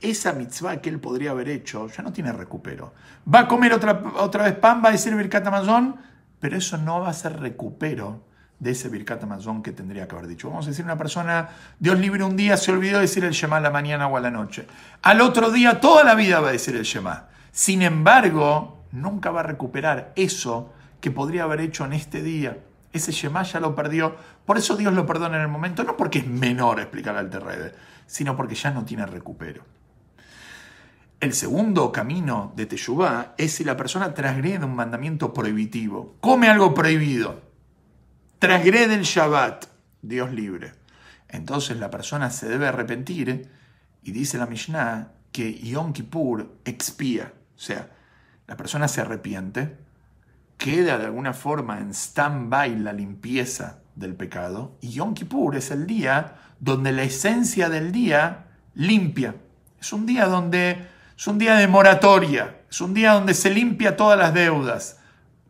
Esa 0.00 0.32
mitzvah 0.32 0.80
que 0.80 0.90
él 0.90 1.00
podría 1.00 1.32
haber 1.32 1.48
hecho 1.48 1.88
ya 1.88 2.02
no 2.02 2.12
tiene 2.12 2.32
recupero. 2.32 2.92
Va 3.32 3.40
a 3.40 3.48
comer 3.48 3.72
otra, 3.72 4.02
otra 4.16 4.44
vez 4.44 4.54
pan, 4.54 4.82
va 4.84 4.88
a 4.88 4.92
decir 4.92 5.14
Birkat 5.14 5.46
Amazon, 5.46 5.96
pero 6.38 6.56
eso 6.56 6.78
no 6.78 7.00
va 7.00 7.10
a 7.10 7.14
ser 7.14 7.38
recupero 7.40 8.29
de 8.60 8.72
ese 8.72 8.90
Birkat 8.90 9.22
Amazon 9.24 9.62
que 9.62 9.72
tendría 9.72 10.06
que 10.06 10.14
haber 10.14 10.28
dicho. 10.28 10.48
Vamos 10.48 10.66
a 10.66 10.70
decir, 10.70 10.84
una 10.84 10.98
persona, 10.98 11.48
Dios 11.78 11.98
libre 11.98 12.22
un 12.22 12.36
día, 12.36 12.58
se 12.58 12.70
olvidó 12.70 12.96
de 12.96 13.02
decir 13.02 13.24
el 13.24 13.32
Shema 13.32 13.56
a 13.56 13.60
la 13.60 13.70
mañana 13.70 14.06
o 14.06 14.16
a 14.16 14.20
la 14.20 14.30
noche. 14.30 14.66
Al 15.02 15.22
otro 15.22 15.50
día, 15.50 15.80
toda 15.80 16.04
la 16.04 16.14
vida 16.14 16.40
va 16.40 16.50
a 16.50 16.52
decir 16.52 16.76
el 16.76 16.84
Shema. 16.84 17.28
Sin 17.50 17.80
embargo, 17.80 18.84
nunca 18.92 19.30
va 19.30 19.40
a 19.40 19.44
recuperar 19.44 20.12
eso 20.14 20.72
que 21.00 21.10
podría 21.10 21.44
haber 21.44 21.60
hecho 21.60 21.86
en 21.86 21.94
este 21.94 22.22
día. 22.22 22.58
Ese 22.92 23.12
Shema 23.12 23.42
ya 23.44 23.60
lo 23.60 23.74
perdió. 23.74 24.14
Por 24.44 24.58
eso 24.58 24.76
Dios 24.76 24.92
lo 24.92 25.06
perdona 25.06 25.36
en 25.36 25.42
el 25.42 25.48
momento, 25.48 25.82
no 25.82 25.96
porque 25.96 26.18
es 26.18 26.26
menor 26.26 26.80
explicar 26.80 27.16
al 27.16 27.30
Terrede, 27.30 27.72
sino 28.06 28.36
porque 28.36 28.54
ya 28.54 28.70
no 28.70 28.84
tiene 28.84 29.06
recupero. 29.06 29.64
El 31.18 31.32
segundo 31.32 31.92
camino 31.92 32.52
de 32.56 32.66
Teshuvah 32.66 33.34
es 33.38 33.54
si 33.54 33.64
la 33.64 33.76
persona 33.76 34.12
transgrede 34.12 34.64
un 34.64 34.74
mandamiento 34.74 35.32
prohibitivo, 35.32 36.16
come 36.20 36.48
algo 36.48 36.74
prohibido 36.74 37.49
transgrede 38.40 38.94
el 38.94 39.02
Shabbat, 39.02 39.66
Dios 40.02 40.32
libre. 40.32 40.72
Entonces 41.28 41.76
la 41.76 41.90
persona 41.90 42.30
se 42.30 42.48
debe 42.48 42.66
arrepentir 42.66 43.48
y 44.02 44.12
dice 44.12 44.38
la 44.38 44.46
Mishnah 44.46 45.12
que 45.30 45.52
Yom 45.60 45.92
Kippur 45.92 46.56
expía, 46.64 47.32
o 47.54 47.58
sea, 47.58 47.90
la 48.48 48.56
persona 48.56 48.88
se 48.88 49.02
arrepiente, 49.02 49.76
queda 50.56 50.98
de 50.98 51.04
alguna 51.04 51.34
forma 51.34 51.78
en 51.78 51.90
stand-by 51.90 52.80
la 52.80 52.92
limpieza 52.92 53.78
del 53.94 54.14
pecado. 54.14 54.76
Y 54.80 54.88
Yom 54.92 55.14
Kippur 55.14 55.54
es 55.54 55.70
el 55.70 55.86
día 55.86 56.36
donde 56.58 56.92
la 56.92 57.02
esencia 57.02 57.68
del 57.68 57.92
día 57.92 58.46
limpia. 58.74 59.34
Es 59.78 59.92
un 59.92 60.06
día 60.06 60.26
donde 60.26 60.88
es 61.16 61.26
un 61.26 61.36
día 61.38 61.56
de 61.56 61.68
moratoria, 61.68 62.62
es 62.70 62.80
un 62.80 62.94
día 62.94 63.12
donde 63.12 63.34
se 63.34 63.50
limpia 63.50 63.96
todas 63.96 64.18
las 64.18 64.32
deudas, 64.32 64.98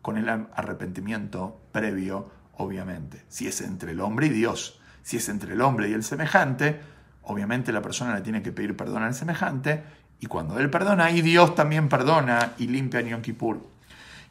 con 0.03 0.19
el 0.19 0.29
arrepentimiento 0.29 1.61
previo, 1.71 2.40
obviamente. 2.61 3.25
Si 3.29 3.47
es 3.47 3.61
entre 3.63 3.93
el 3.93 4.01
hombre 4.01 4.27
y 4.27 4.31
Dios, 4.31 4.79
si 5.03 5.17
es 5.17 5.29
entre 5.29 5.55
el 5.55 5.63
hombre 5.63 5.89
y 5.89 5.95
el 5.95 6.05
semejante, 6.05 6.81
obviamente 7.23 7.73
la 7.73 7.81
persona 7.81 8.15
le 8.15 8.21
tiene 8.21 8.43
que 8.43 8.53
pedir 8.53 8.77
perdón 8.77 9.03
al 9.03 9.15
semejante, 9.15 9.83
y 10.21 10.27
cuando 10.27 10.59
él 10.59 10.69
perdona, 10.69 11.11
y 11.11 11.23
Dios 11.23 11.55
también 11.55 11.89
perdona 11.89 12.53
y 12.59 12.67
limpia 12.67 13.01
en 13.01 13.09
Yom 13.09 13.23
Kippur. 13.23 13.67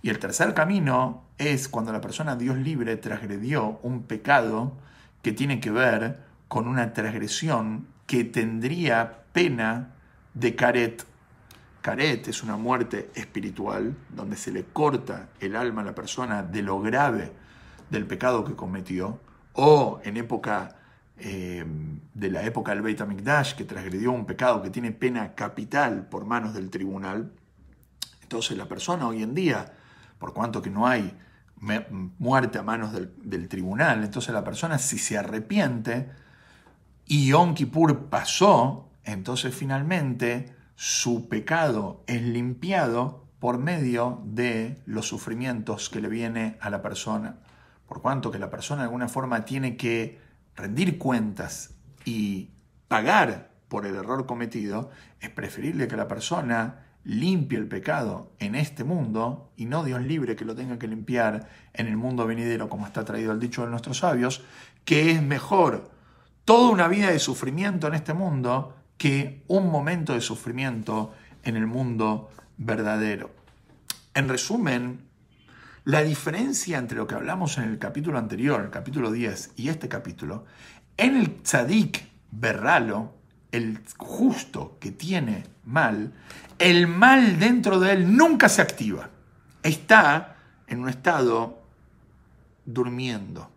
Y 0.03 0.09
el 0.09 0.19
tercer 0.19 0.53
camino 0.53 1.23
es 1.39 1.67
cuando 1.67 1.91
la 1.91 2.01
persona 2.01 2.35
Dios 2.35 2.57
libre 2.57 2.95
transgredió 2.97 3.79
un 3.81 4.03
pecado 4.03 4.77
que 5.23 5.31
tiene 5.31 5.59
que 5.59 5.71
ver 5.71 6.19
con 6.47 6.67
una 6.67 6.93
transgresión 6.93 7.87
que 8.05 8.23
tendría 8.23 9.23
pena 9.33 9.95
de 10.35 10.55
caret. 10.55 11.05
Caret 11.81 12.27
es 12.27 12.43
una 12.43 12.57
muerte 12.57 13.09
espiritual 13.15 13.95
donde 14.09 14.37
se 14.37 14.51
le 14.51 14.65
corta 14.65 15.29
el 15.39 15.55
alma 15.55 15.81
a 15.81 15.85
la 15.85 15.95
persona 15.95 16.43
de 16.43 16.61
lo 16.61 16.79
grave 16.79 17.38
del 17.89 18.06
pecado 18.06 18.43
que 18.43 18.56
cometió, 18.56 19.19
o 19.54 19.99
en 20.04 20.17
época 20.17 20.75
eh, 21.17 21.65
de 22.13 22.32
la 22.32 22.43
época 22.43 22.71
del 22.71 22.82
Beit 22.82 23.02
HaMikdash, 23.02 23.56
que 23.56 23.65
transgredió 23.65 24.12
un 24.12 24.25
pecado 24.25 24.62
que 24.62 24.69
tiene 24.69 24.91
pena 24.91 25.36
capital 25.36 26.08
por 26.08 26.25
manos 26.25 26.54
del 26.54 26.69
tribunal. 26.69 27.32
Entonces 28.21 28.58
la 28.58 28.67
persona 28.67 29.08
hoy 29.08 29.23
en 29.23 29.34
día, 29.34 29.73
por 30.17 30.34
cuanto 30.34 30.62
que 30.62 30.69
no 30.69 30.88
hay 30.88 31.13
muerte 32.19 32.58
a 32.58 32.63
manos 32.63 32.93
del, 32.93 33.13
del 33.21 33.49
tribunal, 33.49 34.02
entonces 34.04 34.34
la 34.34 34.45
persona 34.45 34.78
si 34.78 34.97
se 34.97 35.17
arrepiente, 35.17 36.10
y 37.06 37.28
Yom 37.28 37.54
Kippur 37.54 38.06
pasó, 38.06 38.88
entonces 39.04 39.54
finalmente 39.54 40.56
su 40.75 41.28
pecado 41.28 42.04
es 42.08 42.21
limpiado 42.21 43.25
por 43.39 43.58
medio 43.58 44.21
de 44.25 44.82
los 44.86 45.08
sufrimientos 45.08 45.89
que 45.89 45.99
le 45.99 46.08
viene 46.08 46.58
a 46.62 46.69
la 46.69 46.82
persona. 46.82 47.39
Por 47.89 48.04
cuanto 48.04 48.30
que 48.30 48.38
la 48.38 48.52
persona 48.52 48.84
de 48.84 48.86
alguna 48.86 49.10
forma 49.10 49.43
tiene 49.45 49.75
que 49.75 50.19
rendir 50.56 50.99
cuentas 50.99 51.73
y 52.06 52.52
pagar 52.88 53.49
por 53.67 53.88
el 53.88 53.95
error 53.95 54.28
cometido, 54.28 54.91
es 55.19 55.32
preferible 55.32 55.88
que 55.88 55.97
la 55.97 56.08
persona 56.08 56.86
limpie 57.04 57.58
el 57.58 57.67
pecado 57.67 58.32
en 58.38 58.54
este 58.54 58.84
mundo 58.84 59.52
y 59.58 59.65
no 59.65 59.84
Dios 59.84 60.02
libre 60.04 60.36
que 60.36 60.45
lo 60.45 60.56
tenga 60.56 60.78
que 60.78 60.88
limpiar 60.88 61.49
en 61.73 61.88
el 61.88 61.97
mundo 61.97 62.28
venidero, 62.28 62.69
como 62.69 62.86
está 62.86 63.04
traído 63.04 63.32
el 63.32 63.39
dicho 63.39 63.63
de 63.63 63.71
nuestros 63.71 63.97
sabios, 63.97 64.43
que 64.86 65.12
es 65.12 65.23
mejor 65.23 65.89
toda 66.45 66.69
una 66.69 66.88
vida 66.88 67.10
de 67.10 67.17
sufrimiento 67.17 67.88
en 67.88 67.95
este 67.95 68.13
mundo 68.13 68.75
que 68.97 69.43
un 69.47 69.71
momento 69.71 70.13
de 70.13 70.21
sufrimiento 70.21 71.13
en 71.43 71.56
el 71.56 71.65
mundo 71.65 72.30
verdadero. 72.58 73.32
En 74.13 74.30
resumen, 74.30 75.09
la 75.85 76.03
diferencia 76.03 76.77
entre 76.77 76.97
lo 76.97 77.07
que 77.07 77.15
hablamos 77.15 77.57
en 77.57 77.65
el 77.65 77.79
capítulo 77.79 78.17
anterior, 78.17 78.61
el 78.61 78.69
capítulo 78.69 79.11
10, 79.11 79.51
y 79.55 79.69
este 79.69 79.87
capítulo, 79.87 80.45
en 80.97 81.17
el 81.17 81.41
tzadik 81.41 82.07
berralo, 82.31 83.13
el 83.51 83.79
justo 83.97 84.77
que 84.79 84.91
tiene 84.91 85.45
mal, 85.65 86.13
el 86.59 86.87
mal 86.87 87.39
dentro 87.39 87.79
de 87.79 87.93
él 87.93 88.15
nunca 88.15 88.49
se 88.49 88.61
activa. 88.61 89.09
Está 89.63 90.35
en 90.67 90.81
un 90.81 90.89
estado 90.89 91.61
durmiendo 92.65 93.49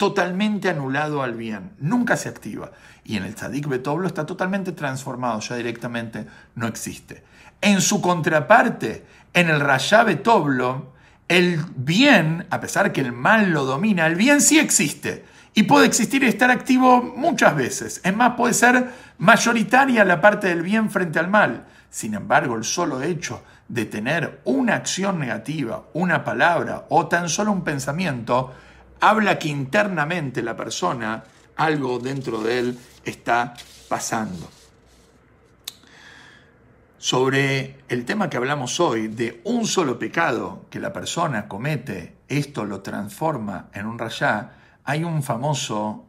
totalmente 0.00 0.70
anulado 0.70 1.22
al 1.22 1.34
bien, 1.34 1.72
nunca 1.78 2.16
se 2.16 2.30
activa. 2.30 2.72
Y 3.04 3.18
en 3.18 3.24
el 3.24 3.34
tzadik 3.34 3.68
betoblo 3.68 4.06
está 4.06 4.24
totalmente 4.24 4.72
transformado, 4.72 5.40
ya 5.40 5.56
directamente 5.56 6.26
no 6.54 6.66
existe. 6.66 7.22
En 7.60 7.82
su 7.82 8.00
contraparte, 8.00 9.04
en 9.34 9.50
el 9.50 9.60
rayá 9.60 10.02
betoblo, 10.02 10.94
el 11.30 11.64
bien, 11.76 12.48
a 12.50 12.60
pesar 12.60 12.92
que 12.92 13.00
el 13.00 13.12
mal 13.12 13.52
lo 13.52 13.64
domina, 13.64 14.08
el 14.08 14.16
bien 14.16 14.40
sí 14.40 14.58
existe. 14.58 15.24
Y 15.54 15.62
puede 15.62 15.86
existir 15.86 16.24
y 16.24 16.26
estar 16.26 16.50
activo 16.50 17.00
muchas 17.02 17.54
veces. 17.54 18.00
Es 18.02 18.16
más, 18.16 18.34
puede 18.34 18.52
ser 18.52 18.90
mayoritaria 19.18 20.04
la 20.04 20.20
parte 20.20 20.48
del 20.48 20.62
bien 20.62 20.90
frente 20.90 21.20
al 21.20 21.28
mal. 21.28 21.66
Sin 21.88 22.14
embargo, 22.14 22.56
el 22.56 22.64
solo 22.64 23.00
hecho 23.00 23.44
de 23.68 23.84
tener 23.84 24.40
una 24.44 24.74
acción 24.74 25.20
negativa, 25.20 25.84
una 25.92 26.24
palabra 26.24 26.86
o 26.88 27.06
tan 27.06 27.28
solo 27.28 27.52
un 27.52 27.62
pensamiento, 27.62 28.52
habla 29.00 29.38
que 29.38 29.48
internamente 29.48 30.42
la 30.42 30.56
persona, 30.56 31.22
algo 31.54 32.00
dentro 32.00 32.42
de 32.42 32.58
él 32.58 32.78
está 33.04 33.54
pasando. 33.88 34.50
Sobre 37.02 37.78
el 37.88 38.04
tema 38.04 38.28
que 38.28 38.36
hablamos 38.36 38.78
hoy, 38.78 39.08
de 39.08 39.40
un 39.44 39.66
solo 39.66 39.98
pecado 39.98 40.66
que 40.68 40.78
la 40.78 40.92
persona 40.92 41.48
comete, 41.48 42.18
esto 42.28 42.66
lo 42.66 42.82
transforma 42.82 43.70
en 43.72 43.86
un 43.86 43.98
rayá, 43.98 44.76
hay 44.84 45.02
un 45.02 45.22
famoso 45.22 46.04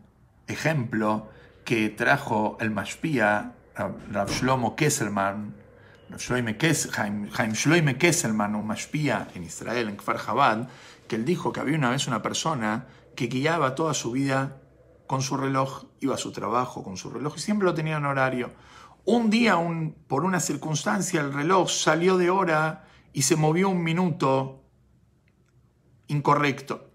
ejemplo 0.48 1.30
que 1.64 1.88
trajo 1.88 2.58
el 2.60 2.72
mashpia 2.72 3.54
Rav 3.74 4.30
Shlomo 4.30 4.76
Kesselman, 4.76 5.56
Haim 6.20 7.54
Shloime 7.54 7.98
Kesselman, 7.98 8.54
un 8.54 8.68
mashpia 8.68 9.30
en 9.34 9.46
Israel, 9.46 9.88
en 9.88 9.96
Kfar 9.96 10.22
Chabad, 10.22 10.68
que 11.08 11.16
él 11.16 11.24
dijo 11.24 11.54
que 11.54 11.62
había 11.62 11.78
una 11.78 11.92
vez 11.92 12.08
una 12.08 12.22
persona 12.22 12.88
que 13.16 13.28
guiaba 13.28 13.76
toda 13.76 13.94
su 13.94 14.12
vida 14.12 14.58
con 15.08 15.22
su 15.22 15.38
reloj, 15.38 15.86
iba 16.02 16.16
a 16.16 16.18
su 16.18 16.34
trabajo 16.34 16.84
con 16.84 16.98
su 16.98 17.10
reloj 17.12 17.36
y 17.38 17.40
siempre 17.40 17.66
lo 17.66 17.74
tenía 17.74 17.96
en 17.96 18.04
horario. 18.04 18.52
Un 19.06 19.32
día, 19.32 19.58
por 20.08 20.24
una 20.24 20.40
circunstancia, 20.40 21.22
el 21.22 21.34
reloj 21.34 21.70
salió 21.70 22.18
de 22.18 22.30
hora 22.30 22.86
y 23.14 23.24
se 23.24 23.36
movió 23.36 23.70
un 23.70 23.84
minuto 23.84 24.62
incorrecto. 26.08 26.92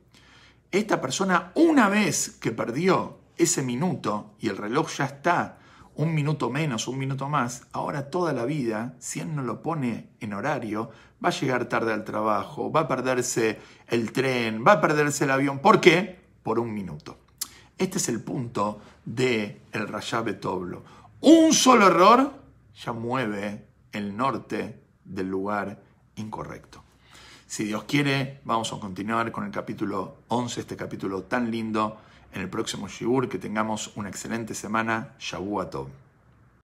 Esta 0.71 1.01
persona, 1.01 1.51
una 1.55 1.89
vez 1.89 2.31
que 2.41 2.53
perdió 2.53 3.19
ese 3.37 3.63
minuto 3.63 4.35
y 4.39 4.49
el 4.49 4.57
reloj 4.57 4.89
ya 4.97 5.07
está 5.07 5.59
un 5.97 6.15
minuto 6.15 6.51
menos, 6.51 6.87
un 6.89 6.99
minuto 6.99 7.29
más, 7.29 7.67
ahora 7.73 8.11
toda 8.11 8.33
la 8.33 8.45
vida, 8.45 8.95
si 8.99 9.21
él 9.21 9.35
no 9.35 9.43
lo 9.43 9.63
pone 9.63 10.11
en 10.21 10.35
horario, 10.35 10.91
va 11.25 11.31
a 11.31 11.33
llegar 11.33 11.65
tarde 11.65 11.93
al 11.93 12.05
trabajo, 12.05 12.71
va 12.71 12.81
a 12.81 12.89
perderse 12.89 13.59
el 13.89 14.13
tren, 14.13 14.63
va 14.65 14.73
a 14.73 14.81
perderse 14.81 15.25
el 15.25 15.31
avión. 15.31 15.59
¿Por 15.59 15.81
qué? 15.81 16.21
Por 16.43 16.59
un 16.59 16.73
minuto. 16.73 17.19
Este 17.79 17.99
es 17.99 18.09
el 18.09 18.23
punto 18.23 18.81
de 19.05 19.63
el 19.73 19.89
Rayabe 19.89 20.35
Toblo. 20.35 20.85
Un 21.29 21.53
solo 21.53 21.89
error 21.89 22.33
ya 22.85 22.93
mueve 22.93 23.67
el 23.91 24.17
norte 24.17 24.81
del 25.05 25.29
lugar 25.29 25.83
incorrecto. 26.15 26.85
Si 27.49 27.65
Dios 27.65 27.83
quiere, 27.83 28.41
vamos 28.45 28.73
a 28.73 28.79
continuar 28.79 29.33
con 29.33 29.45
el 29.45 29.51
capítulo 29.51 30.19
11, 30.29 30.61
este 30.61 30.77
capítulo 30.77 31.25
tan 31.25 31.51
lindo 31.51 31.97
en 32.33 32.43
el 32.43 32.49
próximo 32.49 32.87
Shibur. 32.87 33.29
Que 33.29 33.41
tengamos 33.41 33.91
una 33.97 34.09
excelente 34.09 34.55
semana. 34.55 35.17
Shabu 35.19 35.65
Tov. 35.69 35.89